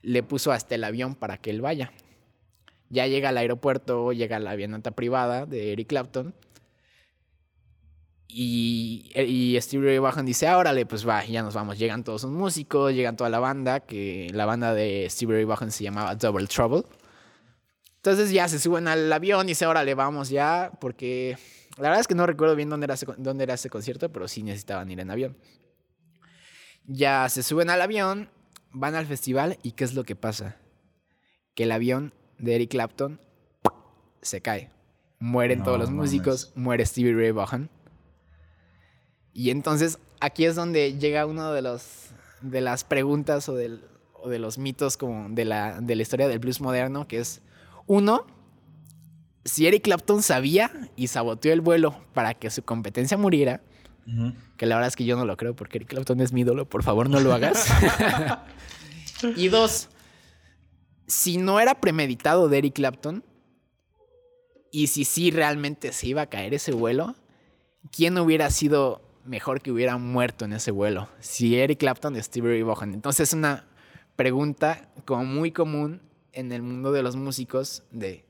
[0.02, 1.92] le puso hasta el avión para que él vaya.
[2.88, 6.34] Ya llega al aeropuerto, llega la avioneta privada de Eric Clapton.
[8.26, 11.78] Y, y Stevie Ray Vaughan dice, órale, pues va, ya nos vamos.
[11.78, 15.70] Llegan todos los músicos, llegan toda la banda, que la banda de Stevie Ray Vaughan
[15.70, 16.82] se llamaba Double Trouble.
[18.00, 21.36] Entonces ya se suben al avión y dice, órale, vamos ya, porque
[21.76, 24.26] la verdad es que no recuerdo bien dónde era, ese, dónde era ese concierto, pero
[24.26, 25.36] sí necesitaban ir en avión.
[26.86, 28.30] Ya se suben al avión,
[28.72, 30.56] van al festival y ¿qué es lo que pasa?
[31.54, 33.20] Que el avión de Eric Clapton
[34.22, 34.70] se cae.
[35.18, 36.10] Mueren No todos los mames.
[36.12, 37.68] músicos, muere Stevie Ray Vaughan.
[39.34, 42.06] Y entonces aquí es donde llega uno de los
[42.40, 43.84] de las preguntas o, del-
[44.14, 47.42] o de los mitos como de la, de la historia del blues moderno, que es
[47.90, 48.24] uno,
[49.44, 53.62] si Eric Clapton sabía y saboteó el vuelo para que su competencia muriera,
[54.56, 56.68] que la verdad es que yo no lo creo porque Eric Clapton es mi ídolo,
[56.68, 57.66] por favor no lo hagas.
[59.36, 59.88] y dos,
[61.08, 63.24] si no era premeditado de Eric Clapton
[64.70, 67.16] y si sí realmente se iba a caer ese vuelo,
[67.90, 71.08] ¿quién hubiera sido mejor que hubiera muerto en ese vuelo?
[71.18, 72.94] Si Eric Clapton o Stevie Ray Vaughan.
[72.94, 73.66] Entonces es una
[74.14, 78.24] pregunta como muy común en el mundo de los músicos de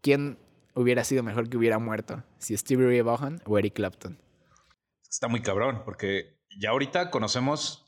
[0.00, 0.38] quién
[0.74, 4.18] hubiera sido mejor que hubiera muerto, si Stevie Ray Vaughan o Eric Clapton.
[5.08, 7.84] Está muy cabrón, porque ya ahorita conocemos.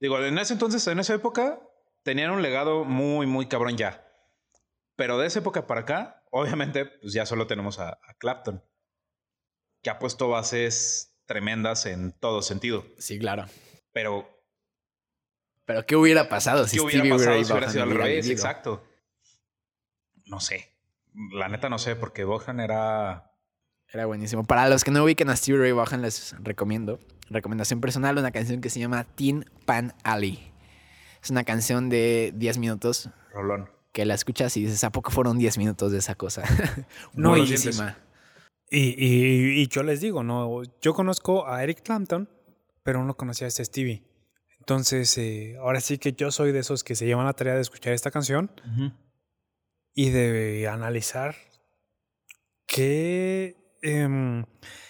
[0.00, 1.60] Digo, en ese entonces, en esa época,
[2.04, 4.04] tenían un legado muy, muy cabrón ya.
[4.96, 8.62] Pero de esa época para acá, obviamente, pues ya solo tenemos a, a Clapton,
[9.82, 12.84] que ha puesto bases tremendas en todo sentido.
[12.98, 13.46] Sí, claro.
[13.92, 14.37] Pero,
[15.68, 18.24] Pero ¿qué hubiera pasado si ¿qué hubiera Stevie pasado Ray si hubiera sido al revés?
[18.24, 18.32] vivido?
[18.32, 18.84] Exacto.
[20.24, 20.72] No sé.
[21.34, 23.32] La neta no sé, porque Bohan era.
[23.92, 24.44] Era buenísimo.
[24.44, 26.98] Para los que no ubiquen a Stevie Ray Vaughan, les recomiendo,
[27.28, 30.52] recomendación personal, una canción que se llama Tin Pan Alley.
[31.22, 33.68] Es una canción de 10 minutos Rolón.
[33.92, 36.44] que la escuchas y dices, ¿a poco fueron 10 minutos de esa cosa?
[37.12, 37.98] No, y- Buenísima.
[38.70, 42.26] Y, y- y yo les digo, no, yo conozco a Eric Clapton,
[42.82, 44.02] pero no conocía a este Stevie.
[44.68, 47.62] Entonces, eh, ahora sí que yo soy de esos que se llevan la tarea de
[47.62, 48.50] escuchar esta canción
[49.94, 51.36] y de analizar
[52.66, 54.44] qué em,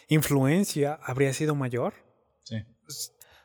[0.09, 1.95] influencia habría sido mayor.
[2.43, 2.57] Sí.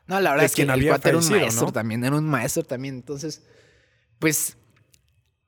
[0.08, 1.72] No, la verdad de es que quien el había cuate era un maestro ¿no?
[1.72, 2.96] también, era un maestro también.
[2.96, 3.46] Entonces,
[4.18, 4.56] pues,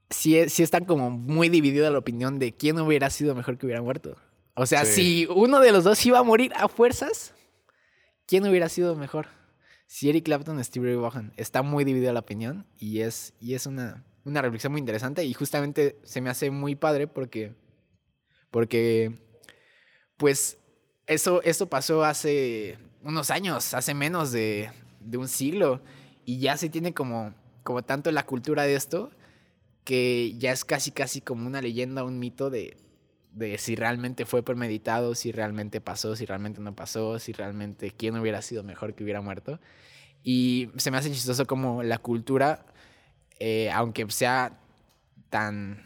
[0.08, 3.82] sí, sí está como muy dividida la opinión de quién hubiera sido mejor que hubiera
[3.82, 4.16] muerto.
[4.54, 4.92] O sea, Sí.
[4.92, 7.34] si uno de los dos iba a morir a fuerzas,
[8.24, 9.26] ¿quién hubiera sido mejor?
[9.86, 11.32] Si Eric Clapton o Stevie Ray Vaughan.
[11.36, 15.32] Está muy dividida la opinión y es, y es una, una reflexión muy interesante y
[15.32, 17.54] justamente se me hace muy padre porque,
[18.50, 19.18] porque
[20.16, 20.58] pues,
[21.06, 24.70] eso, eso pasó hace unos años, hace menos de,
[25.00, 25.80] de un siglo
[26.24, 29.10] y ya se tiene como, como tanto la cultura de esto
[29.84, 32.76] que ya es casi casi como una leyenda, un mito de,
[33.36, 38.16] de si realmente fue premeditado, si realmente pasó, si realmente no pasó, si realmente quién
[38.16, 39.60] hubiera sido mejor que hubiera muerto.
[40.22, 42.64] Y se me hace chistoso como la cultura,
[43.38, 44.58] eh, aunque sea
[45.28, 45.84] tan,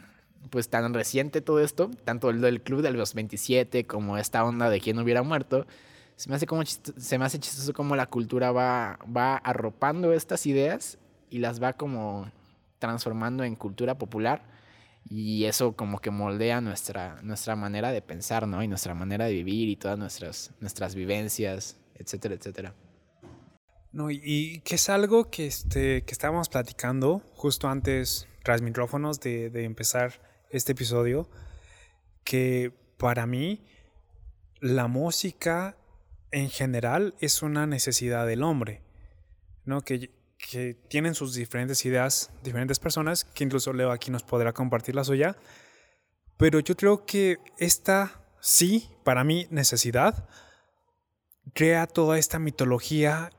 [0.51, 4.71] pues tan reciente todo esto, tanto el del club de los 27 como esta onda
[4.71, 5.67] de quién hubiera muerto,
[6.15, 10.13] se me hace como chisto- se me hace chistoso como la cultura va, va arropando
[10.13, 10.99] estas ideas
[11.31, 12.31] y las va como
[12.79, 14.43] transformando en cultura popular
[15.09, 18.63] y eso como que moldea nuestra, nuestra manera de pensar, ¿no?
[18.63, 22.75] Y nuestra manera de vivir y todas nuestras, nuestras vivencias, etcétera, etcétera.
[23.93, 29.51] No, y, que es algo que, este, que estábamos platicando justo antes, tras micrófonos, de,
[29.51, 31.29] de empezar este episodio,
[32.23, 33.65] que para mí
[34.61, 35.77] la música
[36.31, 38.83] en general es una necesidad del hombre,
[39.65, 39.81] ¿no?
[39.81, 40.11] Que,
[40.49, 45.05] que tienen sus diferentes ideas, diferentes personas, que incluso Leo aquí nos podrá compartir la
[45.05, 45.37] suya,
[46.37, 50.27] pero yo creo que esta, sí, para mí, necesidad,
[51.55, 53.31] crea toda esta mitología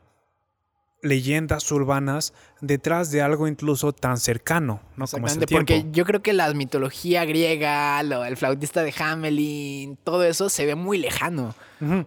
[1.04, 2.32] leyendas urbanas
[2.62, 5.08] detrás de algo incluso tan cercano, ¿no?
[5.08, 5.92] Como es el Exactamente, porque tiempo.
[5.96, 10.76] yo creo que la mitología griega, lo- el flautista de Hamelin, todo eso se ve
[10.76, 11.56] muy lejano.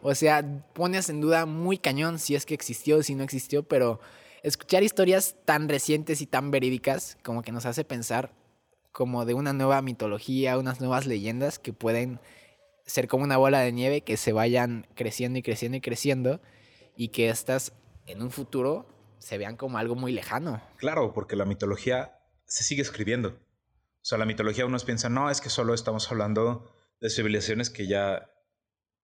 [0.03, 3.99] O sea, pones en duda muy cañón si es que existió, si no existió, pero
[4.45, 8.33] escuchar historias tan recientes y tan verídicas como que nos hace pensar
[8.93, 12.21] como de una nueva mitología, unas nuevas leyendas que pueden
[12.85, 16.41] ser como una bola de nieve que se vayan creciendo y creciendo y creciendo
[16.95, 17.73] y que estas
[18.07, 18.87] en un futuro
[19.19, 20.63] se vean como algo muy lejano.
[20.77, 23.31] Claro, porque la mitología se sigue escribiendo.
[23.31, 26.71] O sea, la mitología unos piensan, no, es que solo estamos hablando
[27.01, 28.31] de civilizaciones que ya,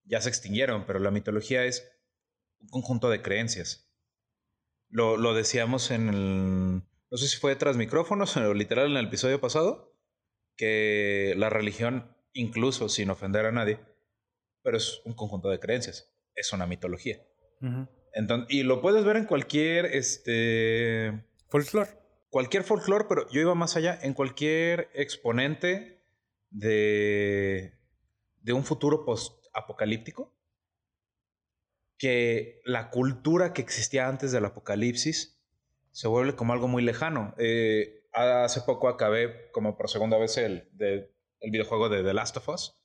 [0.04, 1.90] ya se extinguieron, pero la mitología es
[2.60, 3.89] un conjunto de creencias.
[4.90, 9.06] Lo, lo decíamos en el, no sé si fue tras micrófonos o literal en el
[9.06, 9.96] episodio pasado,
[10.56, 13.80] que la religión, incluso sin ofender a nadie,
[14.62, 17.20] pero es un conjunto de creencias, es una mitología.
[18.12, 21.24] Entonces, y lo puedes ver en cualquier, este...
[21.48, 21.90] Folclore.
[22.28, 26.04] Cualquier folclore, pero yo iba más allá, en cualquier exponente
[26.50, 27.74] de,
[28.40, 30.32] de un futuro post-apocalíptico,
[32.00, 35.38] que la cultura que existía antes del apocalipsis
[35.92, 37.34] se vuelve como algo muy lejano.
[37.36, 42.38] Eh, hace poco acabé como por segunda vez el, de, el videojuego de The Last
[42.38, 42.82] of Us.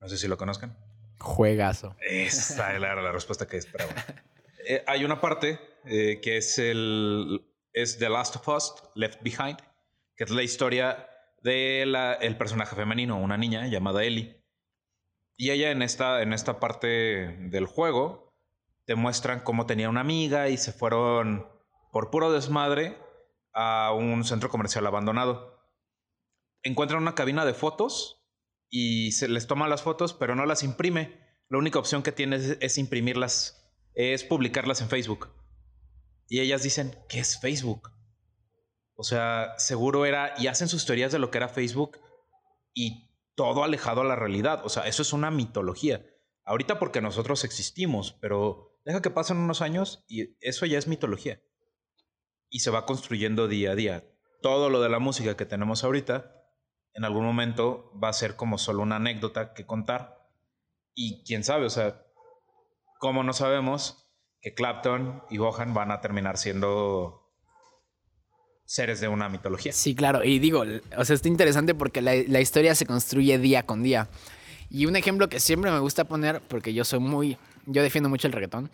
[0.00, 0.78] No sé si lo conozcan.
[1.18, 1.94] Juegazo.
[2.00, 3.92] Esa era la respuesta que esperaba.
[4.68, 7.40] Eh, hay una parte eh, que es el
[7.72, 9.58] es The Last of Us Left Behind,
[10.16, 11.08] que es la historia
[11.40, 14.35] del el personaje femenino, una niña llamada Ellie.
[15.36, 16.86] Y ella en esta, en esta parte
[17.50, 18.34] del juego
[18.86, 21.46] te muestran cómo tenía una amiga y se fueron
[21.92, 22.98] por puro desmadre
[23.52, 25.60] a un centro comercial abandonado.
[26.62, 28.24] Encuentran una cabina de fotos
[28.70, 31.20] y se les toma las fotos, pero no las imprime.
[31.48, 35.32] La única opción que tiene es, imprimirlas, es publicarlas en Facebook.
[36.28, 37.90] Y ellas dicen, ¿qué es Facebook?
[38.94, 41.98] O sea, seguro era, y hacen sus teorías de lo que era Facebook
[42.74, 43.05] y
[43.36, 44.62] todo alejado a la realidad.
[44.64, 46.04] O sea, eso es una mitología.
[46.44, 51.42] Ahorita porque nosotros existimos, pero Deja que pasen unos años y eso ya es mitología.
[52.48, 54.04] Y se va construyendo día a día.
[54.42, 56.32] Todo lo de la música que tenemos ahorita,
[56.94, 60.30] en algún momento va a ser como solo una anécdota que contar.
[60.94, 62.06] Y quién sabe, o sea,
[63.00, 64.08] ¿cómo no sabemos
[64.40, 67.25] que Clapton y Bohan van a terminar siendo
[68.66, 69.72] seres de una mitología?
[69.72, 70.22] Sí, claro.
[70.22, 70.64] Y digo,
[70.96, 74.08] o sea, está interesante porque la, la historia se construye día con día.
[74.68, 78.28] Y un ejemplo que siempre me gusta poner, porque yo soy muy yo defiendo mucho
[78.28, 78.70] el reggaetón,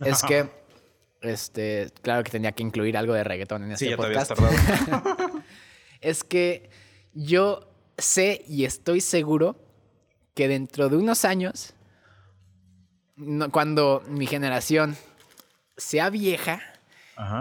[0.00, 0.48] es que,
[1.20, 4.32] este, claro que tenía que incluir algo de reggaetón en este sí, ya podcast.
[4.32, 4.42] Te
[6.08, 6.70] es que
[7.12, 7.68] yo
[7.98, 9.56] sé y estoy seguro
[10.34, 11.74] que dentro de unos años,
[13.50, 14.96] cuando mi generación
[15.76, 16.62] sea vieja,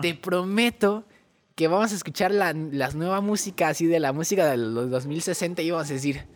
[0.01, 1.05] te prometo
[1.57, 5.71] que vamos a escuchar la, nueva música así de la música de los 2060 y
[5.71, 6.27] vamos a decir,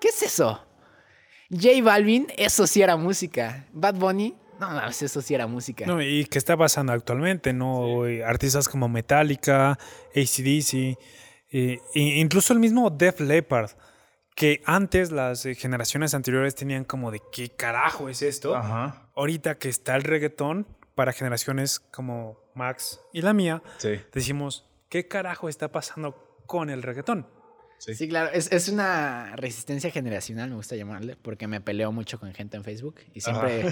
[0.00, 0.66] ¿qué es eso?
[1.50, 3.66] J Balvin, eso sí era música.
[3.74, 5.84] Bad Bunny, no, eso sí era música.
[5.84, 8.04] No, y qué está pasando actualmente, ¿no?
[8.24, 9.78] Artistas como Metallica,
[10.16, 10.98] ACDC,
[11.50, 13.72] e incluso el mismo Def Leppard,
[14.34, 18.56] que antes las eh, generaciones anteriores tenían como de qué carajo es esto.
[19.14, 23.62] Ahorita que está el reggaetón, para generaciones como Max y la mía,
[24.12, 27.28] decimos, ¿qué carajo está pasando con el reggaetón?
[27.78, 28.30] Sí, claro.
[28.32, 32.96] Es, una resistencia generacional, me gusta llamarle, porque me peleo mucho con gente en Facebook
[33.12, 33.66] y siempre...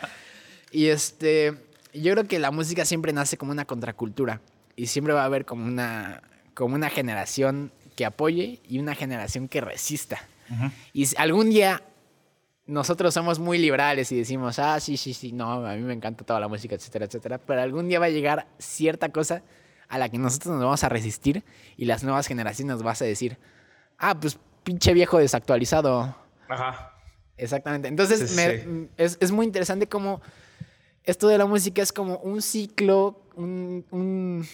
[0.70, 1.54] y este,
[1.92, 4.40] yo creo que la música siempre nace como una contracultura
[4.76, 6.22] y siempre va a haber como una,
[6.54, 10.24] como una generación que apoye y una generación que resista.
[10.92, 11.82] Y algún día
[12.72, 16.24] nosotros somos muy liberales y decimos, ah, sí, sí, sí, no, a mí me encanta
[16.24, 19.42] toda la música, etcétera, etcétera, pero algún día va a llegar cierta cosa
[19.88, 21.44] a la que nosotros nos vamos a resistir
[21.76, 23.38] y las nuevas generaciones nos vas a decir,
[23.98, 26.16] ah, pues pinche viejo desactualizado.
[26.48, 26.92] Ajá.
[27.36, 27.88] Exactamente.
[27.88, 28.34] Entonces
[28.96, 30.22] Es, muy interesante cómo
[31.04, 34.46] esto de la música es como un ciclo, una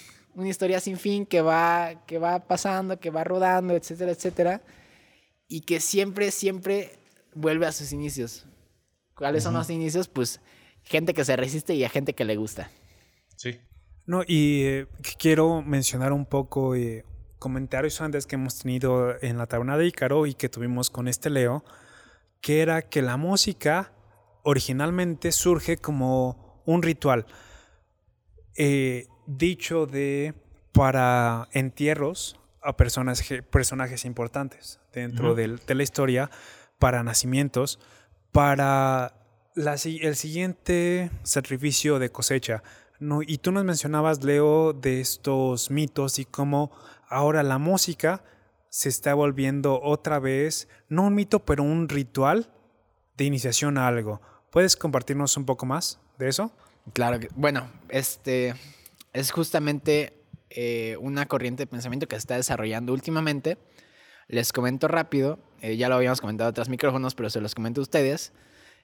[0.48, 4.62] historia sin fin que va, que va pasando, que va rodando, etcétera, etcétera.
[5.46, 6.98] Y que siempre, siempre
[7.34, 8.46] vuelve a sus inicios.
[9.14, 10.08] ¿Cuáles son los inicios?
[10.08, 10.40] Pues
[10.84, 12.70] gente que se resiste y a gente que le gusta.
[13.36, 13.60] Sí.
[14.06, 14.86] No, y eh,
[15.18, 17.04] quiero mencionar un poco eh,
[17.38, 21.30] comentarios antes que hemos tenido en la taberna de Ícaro y que tuvimos con este
[21.30, 21.64] Leo,
[22.40, 23.92] que era que la música
[24.44, 27.26] originalmente surge como un ritual.
[28.56, 30.34] Eh, dicho de
[30.72, 36.30] para entierros a personas, personajes importantes dentro de la historia,
[36.78, 37.78] para nacimientos,
[38.32, 39.14] para
[39.56, 42.62] el siguiente sacrificio de cosecha.
[43.00, 46.70] No, y tú nos mencionabas, Leo, de estos mitos y cómo
[47.08, 48.22] ahora la música
[48.70, 52.50] se está volviendo otra vez, no un mito, pero un ritual
[53.16, 54.20] de iniciación a algo.
[54.50, 56.52] ¿Puedes compartirnos un poco más de eso?
[56.92, 58.54] Claro que, bueno, este
[59.12, 63.58] es justamente eh, una corriente de pensamiento que se está desarrollando últimamente.
[64.28, 67.80] Les comento rápido, eh, ya lo habíamos comentado en otros micrófonos, pero se los comento
[67.80, 68.32] a ustedes.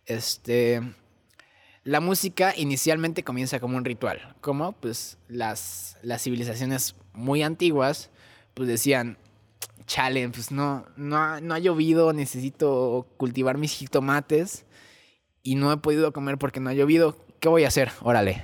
[0.07, 0.81] Este,
[1.83, 8.11] la música inicialmente comienza como un ritual, como pues las, las civilizaciones muy antiguas
[8.55, 9.19] pues decían,
[9.87, 14.65] chale, pues no, no, no ha llovido, necesito cultivar mis jitomates
[15.43, 17.91] y no he podido comer porque no ha llovido, ¿qué voy a hacer?
[18.03, 18.41] Órale.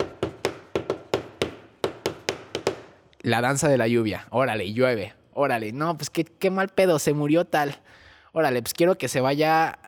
[3.23, 4.27] la danza de la lluvia.
[4.31, 5.15] Órale, llueve.
[5.33, 7.77] Órale, no, pues qué, qué mal pedo, se murió tal.
[8.33, 9.79] Órale, pues quiero que se vaya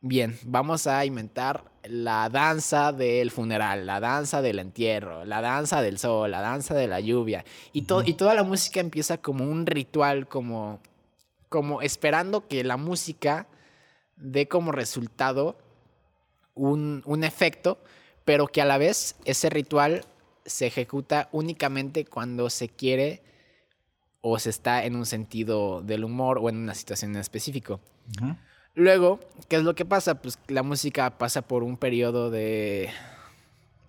[0.00, 0.38] bien.
[0.44, 6.30] Vamos a inventar la danza del funeral, la danza del entierro, la danza del sol,
[6.30, 7.44] la danza de la lluvia.
[7.72, 10.80] Y, to- y toda la música empieza como un ritual, como,
[11.48, 13.46] como esperando que la música
[14.16, 15.56] dé como resultado
[16.54, 17.78] un, un efecto,
[18.24, 20.04] pero que a la vez ese ritual
[20.44, 23.22] se ejecuta únicamente cuando se quiere
[24.20, 27.80] o se está en un sentido del humor o en una situación en específico.
[28.74, 30.20] Luego, ¿qué es lo que pasa?
[30.20, 32.90] Pues la música pasa por un periodo de,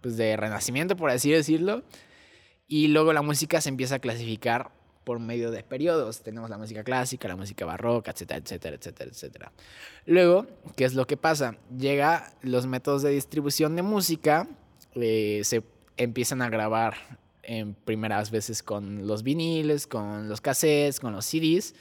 [0.02, 1.84] pues, de renacimiento, por así decirlo,
[2.68, 4.72] y luego la música se empieza a clasificar
[5.04, 6.22] por medio de periodos.
[6.22, 9.52] Tenemos la música clásica, la música barroca, etcétera, etcétera, etcétera, etcétera.
[10.06, 11.58] Luego, ¿qué es lo que pasa?
[11.76, 14.48] Llega los métodos de distribución de música,
[14.94, 15.64] eh, se
[15.98, 17.19] empiezan a grabar
[17.50, 21.74] en primeras veces con los viniles, con los cassettes, con los CDs.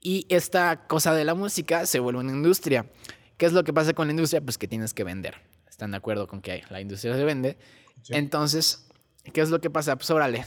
[0.00, 2.90] Y esta cosa de la música se vuelve una industria.
[3.36, 4.40] ¿Qué es lo que pasa con la industria?
[4.40, 5.34] Pues que tienes que vender.
[5.68, 7.58] ¿Están de acuerdo con que la industria se vende?
[8.02, 8.14] Sí.
[8.14, 8.88] Entonces,
[9.34, 9.94] ¿qué es lo que pasa?
[9.94, 10.46] Pues órale,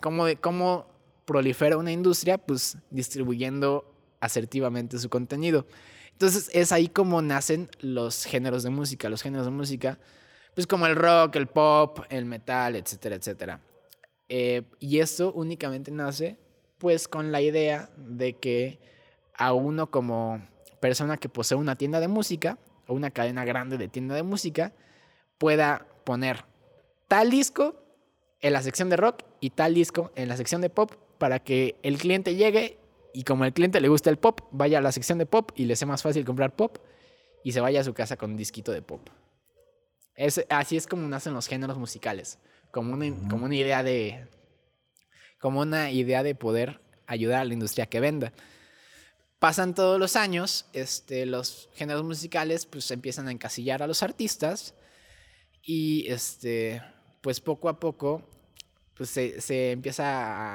[0.00, 0.88] ¿cómo, ¿cómo
[1.26, 2.38] prolifera una industria?
[2.38, 5.66] Pues distribuyendo asertivamente su contenido.
[6.12, 9.10] Entonces, es ahí como nacen los géneros de música.
[9.10, 9.98] Los géneros de música,
[10.56, 13.60] pues como el rock, el pop, el metal, etcétera, etcétera.
[14.26, 16.38] Eh, y esto únicamente nace
[16.78, 18.80] pues con la idea de que
[19.34, 20.42] a uno como
[20.80, 24.72] persona que posee una tienda de música o una cadena grande de tienda de música
[25.36, 26.46] pueda poner
[27.06, 27.74] tal disco
[28.40, 31.76] en la sección de rock y tal disco en la sección de pop para que
[31.82, 32.78] el cliente llegue
[33.12, 35.66] y como al cliente le gusta el pop, vaya a la sección de pop y
[35.66, 36.78] le sea más fácil comprar pop
[37.44, 39.06] y se vaya a su casa con un disquito de pop.
[40.16, 42.38] Es, así es como nacen los géneros musicales,
[42.70, 44.26] como una, como una idea de,
[45.38, 48.32] como una idea de poder ayudar a la industria que venda.
[49.38, 54.74] Pasan todos los años, este, los géneros musicales pues empiezan a encasillar a los artistas
[55.62, 56.82] y este,
[57.20, 58.26] pues poco a poco
[58.96, 60.04] pues se, se empieza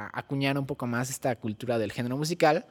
[0.07, 2.65] a acuñar un poco más esta cultura del género musical,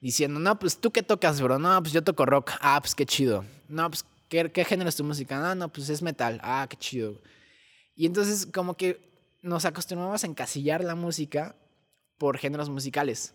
[0.00, 3.06] diciendo, no, pues tú qué tocas, bro, no, pues yo toco rock, ah, pues qué
[3.06, 4.04] chido, no, pues
[4.52, 7.20] qué, género es tu música, no, no, pues es metal, ah, qué chido.
[7.94, 9.00] Y entonces como que
[9.42, 11.56] nos acostumbramos a encasillar la música
[12.18, 13.34] por géneros musicales.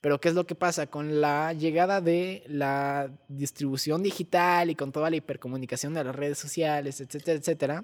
[0.00, 0.86] Pero ¿qué es lo que pasa?
[0.86, 6.38] Con la llegada de la distribución digital y con toda la hipercomunicación de las redes
[6.38, 7.82] sociales, etcétera, etcétera,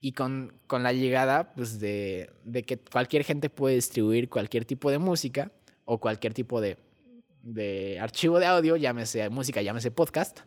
[0.00, 4.90] y con, con la llegada pues, de, de que cualquier gente puede distribuir cualquier tipo
[4.90, 5.52] de música
[5.84, 6.78] o cualquier tipo de,
[7.46, 10.40] de archivo de audio, llámese música, llámese podcast,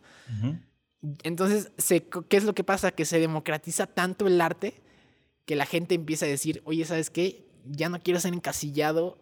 [1.22, 2.92] entonces, se, ¿qué es lo que pasa?
[2.92, 4.82] Que se democratiza tanto el arte
[5.46, 7.46] que la gente empieza a decir, oye, ¿sabes qué?
[7.64, 9.18] Ya no quiero ser encasillado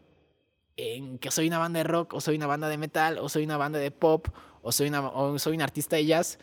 [0.76, 3.44] en que soy una banda de rock, o soy una banda de metal, o soy
[3.44, 4.28] una banda de pop,
[4.62, 6.38] o soy, una, o soy un artista de jazz.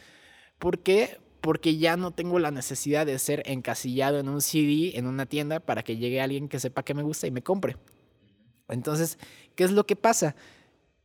[0.57, 1.19] ¿Por qué?
[1.41, 5.59] Porque ya no tengo la necesidad de ser encasillado en un CD, en una tienda,
[5.59, 7.77] para que llegue alguien que sepa que me gusta y me compre.
[8.67, 9.19] Entonces,
[9.55, 10.35] ¿qué es lo que pasa?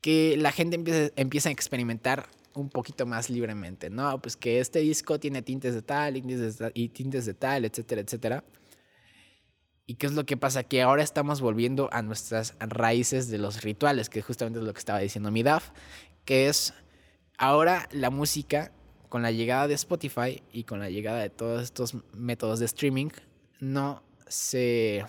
[0.01, 4.21] Que la gente empieza, empieza a experimentar un poquito más libremente, ¿no?
[4.21, 7.65] Pues que este disco tiene tintes de tal, tintes de tal, y tintes de tal,
[7.65, 8.45] etcétera, etcétera.
[9.87, 10.63] ¿Y qué es lo que pasa?
[10.63, 14.79] Que ahora estamos volviendo a nuestras raíces de los rituales, que justamente es lo que
[14.79, 15.71] estaba diciendo mi DAF,
[16.25, 16.75] que es
[17.39, 18.73] ahora la música,
[19.09, 23.09] con la llegada de Spotify y con la llegada de todos estos métodos de streaming,
[23.59, 25.05] no se,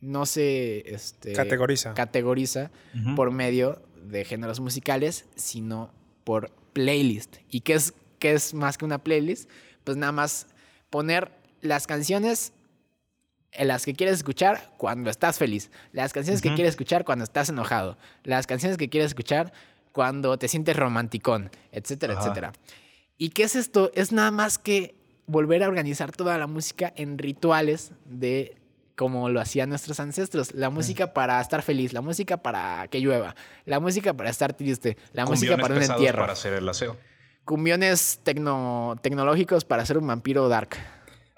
[0.00, 1.94] no se este, Categoriza.
[1.94, 2.72] categoriza
[3.14, 5.92] por medio de géneros musicales, sino
[6.24, 7.38] por playlist.
[7.50, 9.50] ¿Y qué es, qué es más que una playlist?
[9.82, 10.46] Pues nada más
[10.90, 12.52] poner las canciones
[13.50, 17.48] en las que quieres escuchar cuando estás feliz, las canciones que quieres escuchar cuando estás
[17.48, 19.52] enojado, las canciones que quieres escuchar
[19.90, 22.22] cuando te sientes romanticón, etcétera, Ajá.
[22.22, 22.52] etcétera.
[23.16, 23.90] ¿Y qué es esto?
[23.94, 24.94] Es nada más que
[25.26, 28.54] volver a organizar toda la música en rituales de
[28.98, 30.52] como lo hacían nuestros ancestros.
[30.54, 33.34] La música para estar feliz, la música para que llueva,
[33.64, 36.96] la música para estar triste, la música para un entierro, para hacer el aseo.
[37.44, 40.70] cumbiones tecno tecnológicos para ser un vampiro dark.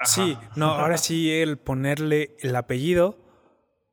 [0.04, 3.18] Sí, no, ahora sí el ponerle el apellido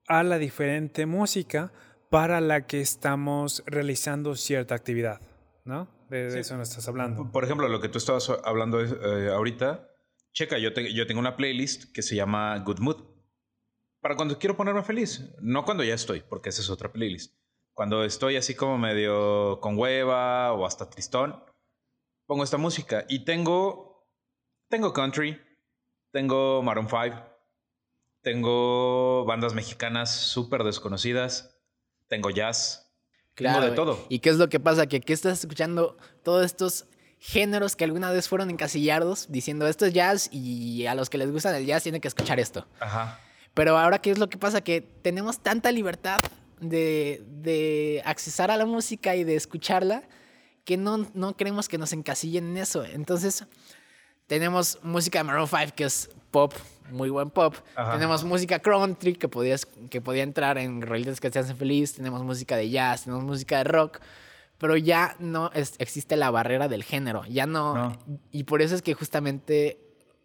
[0.07, 1.73] a la diferente música
[2.09, 5.19] para la que estamos realizando cierta actividad,
[5.65, 5.89] ¿no?
[6.09, 6.39] De, de Sí.
[6.39, 7.29] eso nos estás hablando.
[7.33, 9.89] Por ejemplo, lo que tú estabas hablando eh, ahorita,
[10.31, 13.16] checa, yo, te- yo tengo una playlist que se llama Good Mood.
[14.01, 17.35] Para cuando quiero ponerme feliz, no cuando ya estoy, porque esa es otra playlist.
[17.73, 21.43] Cuando estoy así como medio con hueva o hasta tristón,
[22.25, 23.87] pongo esta música y tengo
[24.69, 25.39] tengo country,
[26.11, 27.23] tengo Maroon 5,
[28.21, 31.57] Tengo bandas mexicanas súper desconocidas.
[32.07, 32.91] Tengo jazz.
[33.33, 33.59] Claro.
[33.59, 34.05] Tengo de todo.
[34.09, 34.87] ¿Y qué es lo que pasa?
[34.87, 36.87] Que aquí estás escuchando todos estos
[37.19, 41.31] géneros que alguna vez fueron encasillados diciendo esto es jazz y a los que les
[41.31, 42.67] gusta el jazz tienen que escuchar esto.
[42.79, 43.19] Ajá.
[43.57, 44.61] Pero ahora, ¿qué es lo que pasa?
[44.61, 46.19] Que tenemos tanta libertad
[46.61, 50.03] de, de accesar a la música y de escucharla
[50.63, 52.85] que no, no queremos que nos encasillen en eso.
[52.85, 53.45] Entonces,
[54.27, 56.53] tenemos música de Maroon 5 que es pop,
[56.91, 57.55] muy buen pop.
[57.75, 57.93] Ajá.
[57.93, 61.93] Tenemos música country que, podías, que podía entrar en realities que te hacen feliz.
[61.95, 63.99] Tenemos música de jazz, tenemos música de rock.
[64.57, 67.23] Pero ya no es- existe la barrera del género.
[67.29, 67.97] Ya no, No.
[68.31, 69.79] Y por eso es que justamente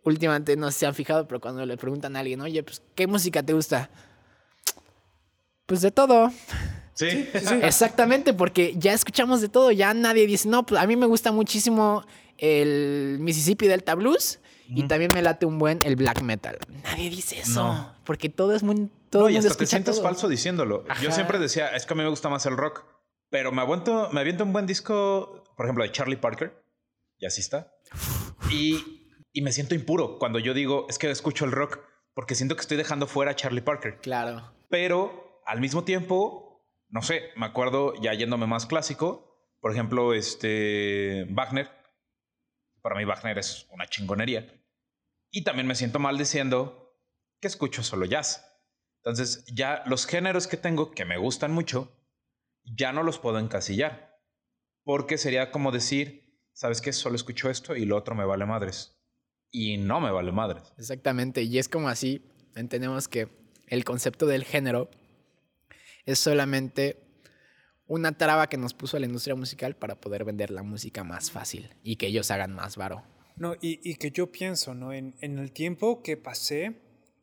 [0.04, 3.42] últimamente no se han fijado, pero cuando le preguntan a alguien, oye, pues, ¿qué música
[3.42, 3.90] te gusta?
[5.66, 6.30] Pues de todo.
[6.94, 7.28] Sí.
[7.62, 9.70] Exactamente, porque ya escuchamos de todo.
[9.70, 12.04] Ya nadie dice, no, pues a mí me gusta muchísimo
[12.36, 16.58] el Mississippi Delta Blues y también me late un buen el black metal.
[16.84, 17.94] Nadie dice eso, No.
[18.04, 18.90] porque todo es muy.
[19.10, 20.04] Todo No, y hasta te sientes todo.
[20.04, 20.84] falso diciéndolo.
[21.02, 22.84] Yo siempre decía, es que a mí me gusta más el rock.
[23.30, 26.62] Pero me aguanto, me aviento un buen disco, por ejemplo, de Charlie Parker,
[27.18, 27.72] jazzista.
[28.50, 29.01] Y,
[29.32, 31.80] y me siento impuro cuando yo digo, es que escucho el rock,
[32.14, 33.98] porque siento que estoy dejando fuera a Charlie Parker.
[34.00, 34.54] Claro.
[34.68, 41.26] Pero al mismo tiempo, no sé, me acuerdo ya yéndome más clásico, por ejemplo, este
[41.30, 41.70] Wagner.
[42.82, 44.52] Para mí Wagner es una chingonería.
[45.30, 46.98] Y también me siento mal diciendo
[47.40, 48.60] que escucho solo jazz.
[48.96, 51.96] Entonces, ya los géneros que tengo que me gustan mucho,
[52.64, 54.20] ya no los puedo encasillar.
[54.84, 56.92] Porque sería como decir, ¿sabes qué?
[56.92, 59.01] Solo escucho esto y lo otro me vale madres.
[59.52, 60.72] Y no me vale madres.
[60.78, 61.42] Exactamente.
[61.42, 62.22] Y es como así,
[62.56, 63.28] entendemos que
[63.68, 64.90] el concepto del género
[66.06, 66.98] es solamente
[67.86, 71.68] una traba que nos puso la industria musical para poder vender la música más fácil
[71.82, 73.02] y que ellos hagan más varo.
[73.36, 74.92] No, y, y que yo pienso, ¿no?
[74.92, 76.80] En, en el tiempo que pasé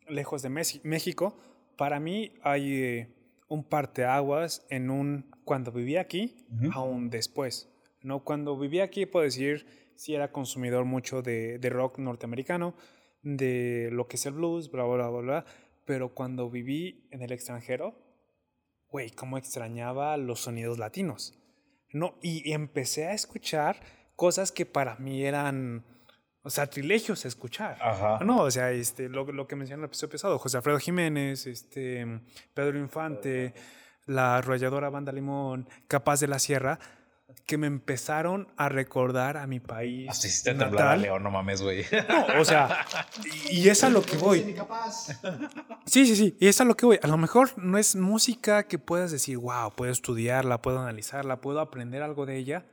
[0.07, 1.37] lejos de México,
[1.77, 3.15] para mí hay eh,
[3.47, 6.71] un parteaguas en un cuando vivía aquí Ujú.
[6.73, 7.69] a un después.
[8.01, 8.23] ¿no?
[8.23, 9.65] Cuando vivía aquí, puedo decir,
[9.99, 12.73] sí era consumidor mucho de, de rock norteamericano,
[13.21, 15.45] de lo que es el blues, bla, bla, bla, bla.
[15.83, 17.95] Pero cuando viví en el extranjero,
[18.89, 21.37] güey, cómo extrañaba los sonidos latinos.
[21.91, 22.15] ¿no?
[22.21, 23.81] Y empecé a escuchar
[24.15, 25.83] cosas que para mí eran,
[26.43, 27.77] o sea, trilegios escuchar.
[27.81, 28.23] Ajá.
[28.23, 31.45] No, o sea, este, lo, lo que mencioné en el episodio pasado, José Alfredo Jiménez,
[31.45, 32.21] este,
[32.53, 33.53] Pedro Infante,
[34.05, 36.79] la arrolladora Banda Limón, Capaz de la Sierra,
[37.45, 40.99] que me empezaron a recordar a mi país Hasta hiciste temblar.
[40.99, 41.83] León, no mames, güey.
[42.07, 42.85] No, o sea,
[43.49, 44.55] y, y es a lo que voy.
[45.85, 46.99] Sí, sí, sí, y es a lo que voy.
[47.01, 51.59] A lo mejor no es música que puedas decir, wow, puedo estudiarla, puedo analizarla, puedo
[51.59, 52.65] aprender algo de ella,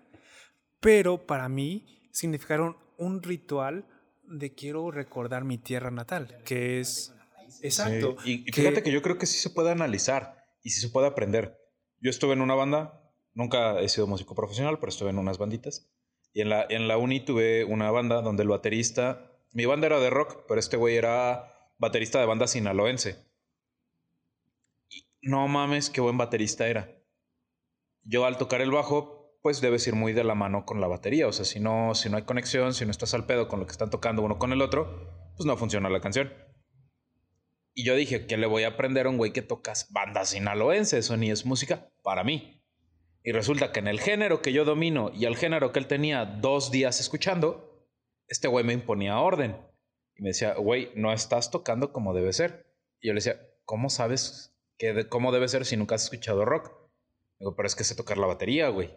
[0.81, 3.87] pero para mí significaron un ritual
[4.29, 7.15] de quiero recordar mi tierra natal, que es...
[7.63, 8.17] Exacto.
[8.23, 10.89] Sí, Y, y fíjate que yo creo que sí se puede analizar y sí se
[10.91, 11.57] puede aprender.
[12.01, 13.01] Yo estuve en una banda,
[13.37, 15.89] nunca he sido músico profesional, pero estuve en unas banditas.
[16.33, 20.01] Y en la, en la uni tuve una banda donde el baterista, mi banda era
[20.01, 23.25] de rock, pero este güey era baterista de banda sinaloense.
[24.89, 26.91] Y no mames, qué buen baterista era.
[28.03, 31.29] Yo al tocar el bajo, pues debes ir muy de la mano con la batería.
[31.29, 33.67] O sea, si no, si no hay conexión, si no estás al pedo con lo
[33.67, 36.33] que están tocando uno con el otro, pues no funciona la canción.
[37.75, 41.05] Y yo dije, ¿qué le voy a aprender a un güey que tocas bandas sinaloenses?
[41.05, 42.56] Eso ni es música para mí.
[43.27, 46.25] Y resulta que en el género que yo domino y el género que él tenía
[46.25, 47.85] dos días escuchando,
[48.29, 49.57] este güey me imponía orden.
[50.15, 52.73] Y me decía, güey, no estás tocando como debe ser.
[53.01, 56.45] Y yo le decía, ¿cómo sabes que de- cómo debe ser si nunca has escuchado
[56.45, 56.71] rock?
[57.41, 58.95] Digo, pero es que sé tocar la batería, güey.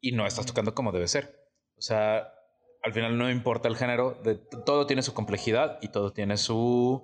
[0.00, 1.48] Y no estás tocando como debe ser.
[1.78, 2.34] O sea,
[2.82, 4.20] al final no importa el género,
[4.66, 7.00] todo tiene su complejidad y todo tiene su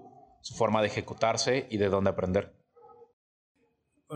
[0.57, 2.58] forma de ejecutarse y de dónde aprender.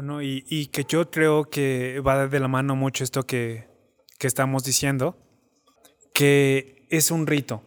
[0.01, 0.23] ¿No?
[0.23, 3.67] Y, y que yo creo que va de la mano mucho esto que,
[4.19, 5.17] que estamos diciendo,
[6.15, 7.63] que es un rito,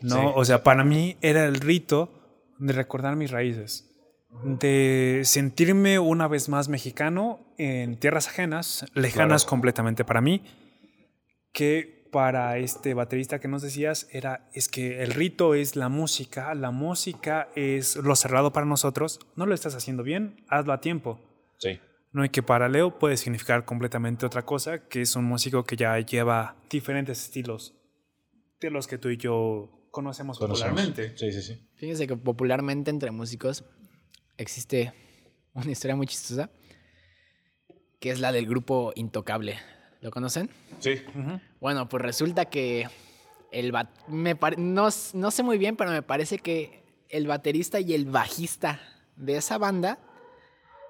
[0.00, 0.16] ¿no?
[0.16, 0.32] Sí.
[0.34, 2.10] O sea, para mí era el rito
[2.58, 3.90] de recordar mis raíces,
[4.44, 9.50] de sentirme una vez más mexicano en tierras ajenas, lejanas Claro.
[9.50, 10.42] completamente para mí,
[11.52, 16.54] que para este baterista que nos decías era, es que el rito es la música,
[16.54, 21.20] la música es lo cerrado para nosotros, no lo estás haciendo bien, hazlo a tiempo.
[21.58, 21.80] Sí.
[22.12, 25.76] No y que para Leo puede significar completamente otra cosa, que es un músico que
[25.76, 27.74] ya lleva diferentes estilos
[28.60, 31.16] de los que tú y yo conocemos popularmente.
[31.16, 31.68] Sí, sí, sí.
[31.76, 33.64] Fíjense que popularmente entre músicos
[34.38, 34.92] existe
[35.54, 36.50] una historia muy chistosa,
[38.00, 39.58] que es la del grupo Intocable.
[40.00, 40.50] ¿Lo conocen?
[40.80, 41.02] Sí.
[41.60, 42.86] Bueno, pues resulta que
[43.50, 47.94] el bat- me no, no sé muy bien, pero me parece que el baterista y
[47.94, 48.80] el bajista
[49.16, 49.98] de esa banda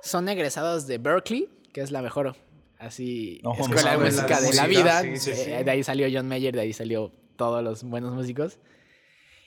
[0.06, 2.36] son egresados de Berkeley, que es la mejor
[2.78, 5.02] así No, escuela de música la de la vida.
[5.02, 5.50] sí, sí, sí.
[5.50, 8.58] Eh, De ahí salió John Mayer, de ahí salió todos los buenos músicos.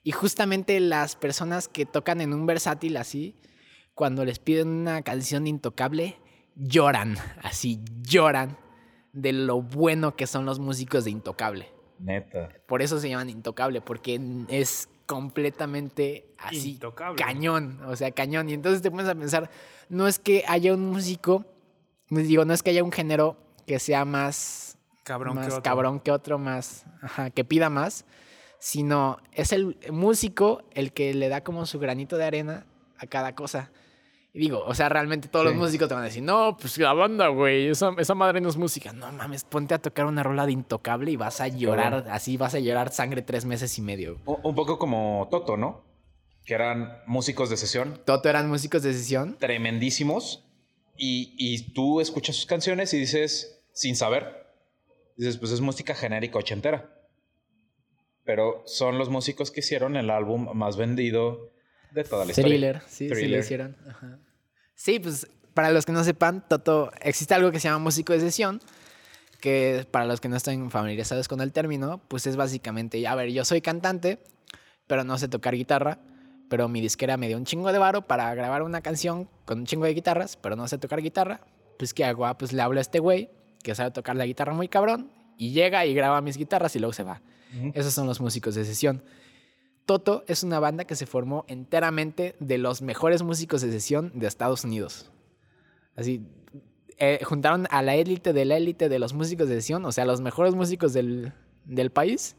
[0.03, 3.36] Y justamente las personas que tocan en un versátil así,
[3.94, 6.18] cuando les piden una canción intocable,
[6.56, 8.57] lloran, así lloran
[9.14, 11.68] de lo bueno que son los músicos de Intocable.
[11.99, 12.49] Neta.
[12.68, 17.15] Por eso se llaman Intocable, porque es completamente así Intocable.
[17.15, 18.48] cañón, o sea, cañón.
[18.48, 19.49] Y entonces te pones a pensar,
[19.90, 21.45] no es que haya un músico,
[22.10, 25.64] digo, no es que haya un género que sea más Cabrón más que otro.
[25.64, 28.06] cabrón que otro, más, ajá, que pida más,
[28.60, 32.68] sino es el músico el que le da como su granito de arena
[32.99, 33.72] a cada cosa.
[34.31, 35.53] Y digo, o sea, realmente todos Sí.
[35.53, 38.49] los músicos te van a decir, no, pues la banda, güey, esa, esa madre no
[38.49, 38.93] es música.
[38.93, 42.53] No mames, ponte a tocar una rola de intocable y vas a llorar, así vas
[42.53, 44.19] a llorar sangre tres meses y medio.
[44.26, 45.84] Un un poco como Toto, ¿no?
[46.45, 49.35] Que eran músicos de sesión Toto eran músicos de sesión.
[49.39, 50.45] tremendísimos
[50.95, 54.45] y, y tú escuchas sus canciones y dices, sin saber,
[55.18, 56.93] dices, pues es música genérica ochentera.
[58.26, 61.49] Pero son los músicos que hicieron el álbum más vendido
[61.91, 62.49] de toda la historia.
[62.49, 63.40] Thriller, sí, sí lo Thriller.
[63.40, 63.76] hicieron.
[63.88, 64.20] Ajá.
[64.76, 68.20] Sí, pues para los que no sepan, Toto, existe algo que se llama músico de
[68.20, 68.61] sesión,
[69.41, 73.30] que para los que no estén familiarizados con el término, pues es básicamente, a ver,
[73.32, 74.20] yo soy cantante,
[74.88, 75.99] pero no sé tocar guitarra,
[76.49, 79.66] pero mi disquera me dio un chingo de varo para grabar una canción con un
[79.66, 81.41] chingo de guitarras, pero no sé tocar guitarra,
[81.78, 82.26] pues ¿qué hago?
[82.26, 83.30] Ah, pues le hablo a este güey
[83.64, 86.94] que sabe tocar la guitarra muy cabrón y llega y graba mis guitarras y luego
[86.94, 87.22] se va.
[87.57, 87.72] Ujú.
[87.76, 89.03] Esos son los músicos de sesión.
[89.90, 94.28] Toto es una banda que se formó enteramente de los mejores músicos de sesión de
[94.28, 95.10] Estados Unidos.
[95.95, 96.22] Así,
[96.99, 100.06] eh, juntaron a la élite de la élite de los músicos de sesión, o sea,
[100.06, 101.34] los mejores músicos del,
[101.66, 102.36] del país,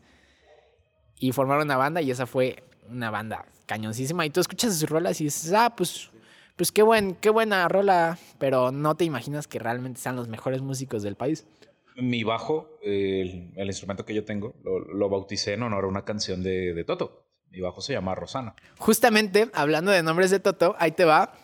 [1.19, 4.25] y formaron una banda y esa fue una banda cañoncísima.
[4.25, 6.13] Y tú escuchas sus rolas y dices, ah, pues,
[6.55, 10.63] pues qué, buen, qué buena rola, pero no te imaginas que realmente sean los mejores
[10.63, 11.49] músicos del país.
[11.97, 16.85] Mi bajo, el, instrumento que yo tengo, lo, bauticé en honor a una canción de
[16.87, 17.27] Toto.
[17.51, 18.55] Mi bajo se llama Rosana.
[18.79, 21.35] Justamente, hablando de nombres de Toto, ahí te va.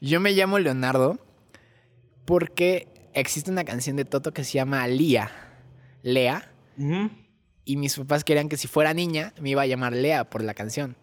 [0.00, 1.18] Yo me llamo Leonardo
[2.24, 5.30] porque existe una canción de Toto que se llama Lía.
[6.02, 6.52] Lea.
[7.64, 10.54] Y mis papás querían que si fuera niña me iba a llamar Lea por la
[10.54, 10.96] canción.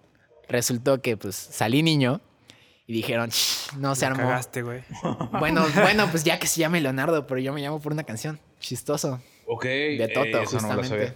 [0.49, 2.21] Resultó que pues salí niño
[2.87, 4.23] y dijeron, "Shh, no se La armó.
[4.23, 4.83] cagaste, güey.
[5.39, 8.39] Bueno, bueno, pues ya que se llame Leonardo, pero yo me llamo por una canción.
[8.59, 9.21] Chistoso.
[9.45, 9.65] Ok.
[9.65, 10.87] De Toto, eh, no justamente.
[10.87, 11.15] sabía.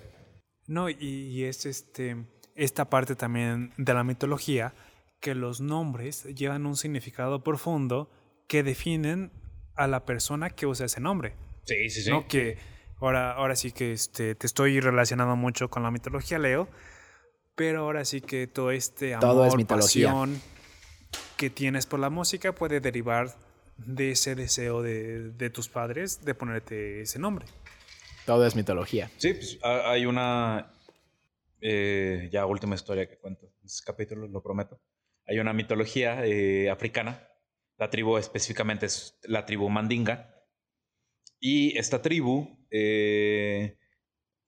[0.67, 2.17] No, y, y es este,
[2.55, 4.73] esta parte también de la mitología,
[5.19, 8.09] que los nombres llevan un significado profundo
[8.47, 9.31] que definen
[9.75, 11.33] a la persona que usa ese nombre.
[11.65, 12.09] Sí, sí, sí.
[12.09, 12.27] ¿no?
[12.27, 12.57] Que
[12.99, 16.67] ahora, ahora sí que este, te estoy relacionando mucho con la mitología, Leo,
[17.55, 20.07] pero ahora sí que todo este amor, Todo es mitología.
[20.07, 20.41] pasión
[21.37, 23.35] que tienes por la música puede derivar
[23.77, 27.45] de ese deseo de, de tus padres de ponerte ese nombre.
[28.25, 29.09] Todo es mitología.
[29.17, 30.71] Sí, pues ha- hay una.
[31.61, 34.81] Eh, ya última historia que cuento en capítulo, lo prometo.
[35.27, 37.27] Hay una mitología eh, africana.
[37.77, 40.35] La tribu específicamente es la tribu Mandinga.
[41.39, 43.77] Y esta tribu, eh,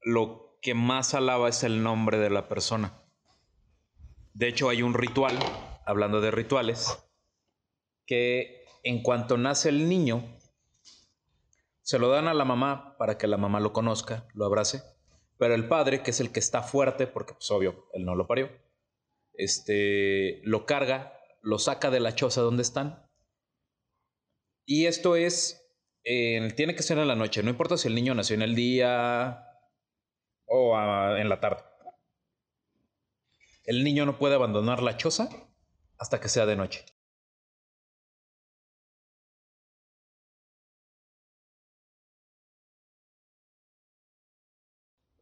[0.02, 3.00] lo que más alaba es el nombre de la persona.
[4.34, 5.38] De hecho, hay un ritual,
[5.86, 6.98] hablando de rituales,
[8.06, 10.38] que en cuanto nace el niño,
[11.82, 14.82] se lo dan a la mamá para que la mamá lo conozca, lo abrace.
[15.44, 18.28] Pero el padre, que es el que está fuerte, porque pues obvio, él no lo
[18.28, 18.50] parió,
[19.34, 23.12] este, lo carga, lo saca de la choza donde están.
[24.66, 25.70] Y esto es,
[26.02, 29.46] tiene que ser en la noche, no importa si el niño nació en el día
[30.46, 31.62] o ah, en la tarde.
[33.66, 35.28] El niño no puede abandonar la choza
[35.98, 36.86] hasta que sea de noche.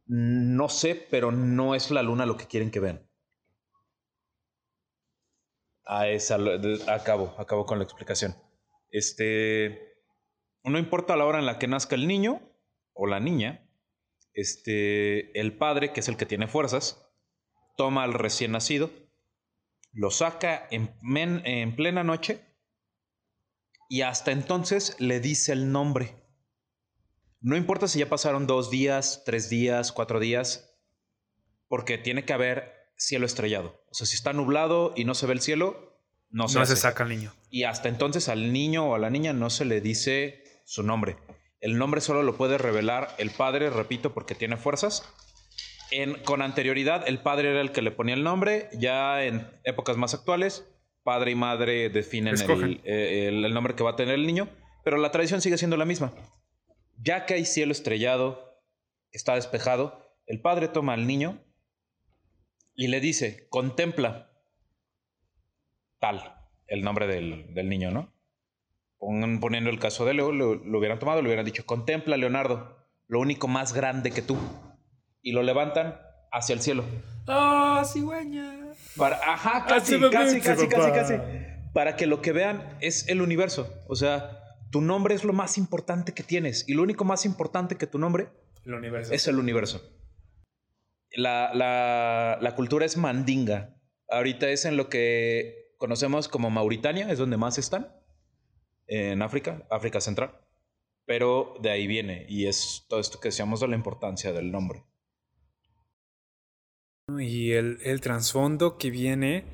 [0.06, 3.08] No sé, pero no es la luna lo que quieren que vean.
[6.06, 6.38] Esa,
[6.88, 8.34] acabo, acabo con la explicación.
[8.90, 9.96] Este,
[10.64, 12.40] no importa la hora en la que nazca el niño
[12.94, 13.68] o la niña,
[14.32, 17.10] este, el padre, que es el que tiene fuerzas,
[17.76, 18.90] toma al recién nacido,
[19.92, 22.40] lo saca en plena noche
[23.88, 26.21] y hasta entonces le dice el nombre.
[27.42, 30.74] No importa si ya pasaron dos días, tres días, cuatro días,
[31.68, 33.82] porque tiene que haber cielo estrellado.
[33.90, 35.98] O sea, si está nublado y no se ve el cielo,
[36.30, 37.34] no se, No se saca el niño.
[37.50, 41.16] Y hasta entonces al niño o a la niña no se le dice su nombre.
[41.60, 45.02] El nombre solo lo puede revelar el padre, repito, porque tiene fuerzas,
[45.90, 48.68] en- con anterioridad, el padre era el que le ponía el nombre.
[48.78, 50.64] Ya en épocas más actuales,
[51.02, 54.48] padre y madre definen el, eh, el- el nombre que va a tener el niño.
[54.84, 56.12] Pero la tradición sigue siendo la misma.
[57.02, 58.60] Ya que hay cielo estrellado,
[59.10, 61.42] está despejado, el padre toma al niño
[62.74, 64.30] y le dice, contempla
[65.98, 66.34] tal,
[66.66, 68.12] el nombre del, del niño, ¿no?
[68.98, 72.76] Pon- poniendo el caso de Leo, lo, lo hubieran tomado, le hubieran dicho, contempla, Leonardo,
[73.08, 74.36] lo único más grande que tú.
[75.22, 76.00] Y lo levantan
[76.32, 76.84] hacia el cielo.
[77.26, 78.72] ¡Ah, cigüeña!
[78.96, 80.92] Para, ajá, casi, Hazme casi, mente, casi, casi, papá.
[80.92, 81.14] casi.
[81.72, 83.72] Para que lo que vean es el universo.
[83.88, 84.41] O sea,
[84.72, 86.68] tu nombre es lo más importante que tienes.
[86.68, 88.28] Y lo único más importante que tu nombre
[88.64, 89.12] El universo.
[89.12, 89.80] es el universo.
[91.12, 93.76] La, la- la cultura es mandinga.
[94.08, 97.94] Ahorita es en lo que conocemos como Mauritania, es donde más están.
[98.86, 100.40] En África, África Central.
[101.04, 102.26] Pero de ahí viene.
[102.28, 104.84] Y es todo esto que decíamos de la importancia del nombre.
[107.18, 109.44] Y el, el trasfondo que viene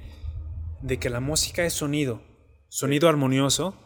[0.83, 2.23] de que la música es sonido,
[2.69, 3.77] sonido armonioso,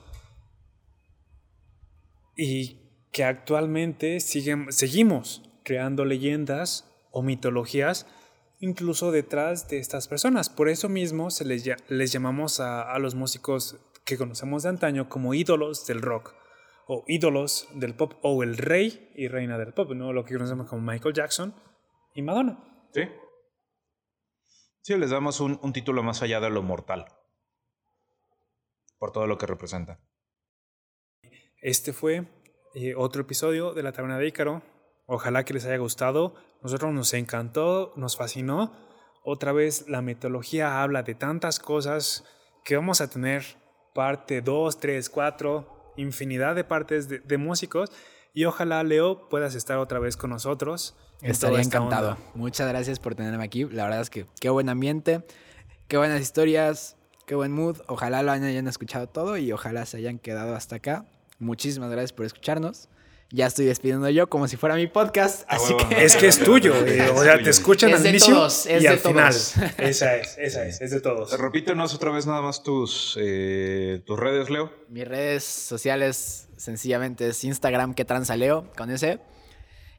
[2.36, 2.78] y
[3.12, 8.06] que actualmente siguen, seguimos creando leyendas o mitologías
[8.58, 10.48] incluso detrás de estas personas.
[10.48, 15.08] Por eso mismo se les, les llamamos a, a los músicos que conocemos de antaño
[15.08, 16.34] como ídolos del rock
[16.86, 20.12] o ídolos del pop o el rey y reina del pop, ¿no?
[20.12, 21.54] Lo que conocemos como Michael Jackson
[22.14, 22.88] y Madonna.
[22.92, 23.02] Sí.
[24.80, 27.06] Sí, les damos un, un título más allá de lo mortal.
[28.98, 30.00] Por todo lo que representa.
[31.62, 32.24] Este fue
[32.74, 34.62] eh, otro episodio de la Taberna de Ícaro.
[35.06, 36.34] Ojalá que les haya gustado.
[36.60, 38.72] Nosotros nos encantó, nos fascinó.
[39.24, 42.24] Otra vez la mitología habla de tantas cosas
[42.64, 43.44] que vamos a tener
[43.94, 47.92] parte 2, 3, 4, infinidad de partes de, de músicos.
[48.34, 50.96] Y ojalá, Leo, puedas estar otra vez con nosotros.
[51.20, 52.12] Estaría encantado.
[52.12, 52.22] onda.
[52.34, 53.66] Muchas gracias por tenerme aquí.
[53.66, 55.24] La verdad es que qué buen ambiente,
[55.86, 57.78] qué buenas historias, qué buen mood.
[57.86, 61.06] Ojalá lo hayan escuchado todo y ojalá se hayan quedado hasta acá.
[61.42, 62.88] Muchísimas gracias por escucharnos.
[63.34, 65.88] Ya estoy despidiendo yo como si fuera mi podcast, así huevo.
[65.88, 66.74] que Es que es tuyo.
[66.86, 69.32] eh, o sea, te escuchan Es al inicio todos, es y de al final.
[69.78, 71.38] Esa es, esa es, es de todos.
[71.40, 74.70] Repítenos otra vez nada más tus, eh, tus redes, Leo.
[74.88, 79.18] mis redes sociales sencillamente es Instagram que transaleo con ese.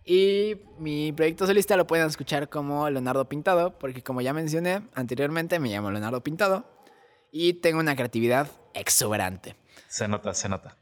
[0.05, 5.59] Y mi proyecto solista lo pueden escuchar como Leonardo Pintado, porque como ya mencioné anteriormente,
[5.59, 6.65] me llamo Leonardo Pintado
[7.31, 9.55] y tengo una creatividad exuberante.
[9.87, 10.77] Se nota, se nota.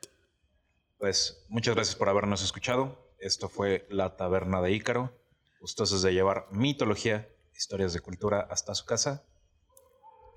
[1.02, 2.96] Pues muchas gracias por habernos escuchado.
[3.18, 5.12] Esto fue La Taberna de Ícaro.
[5.60, 9.24] Gustosos de llevar mitología, historias de cultura hasta su casa.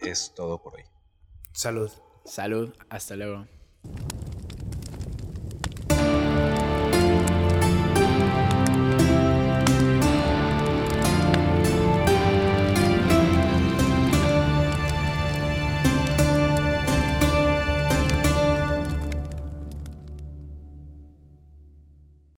[0.01, 0.85] Es todo por hoy.
[1.53, 1.91] Salud.
[2.25, 3.47] Salud, hasta luego.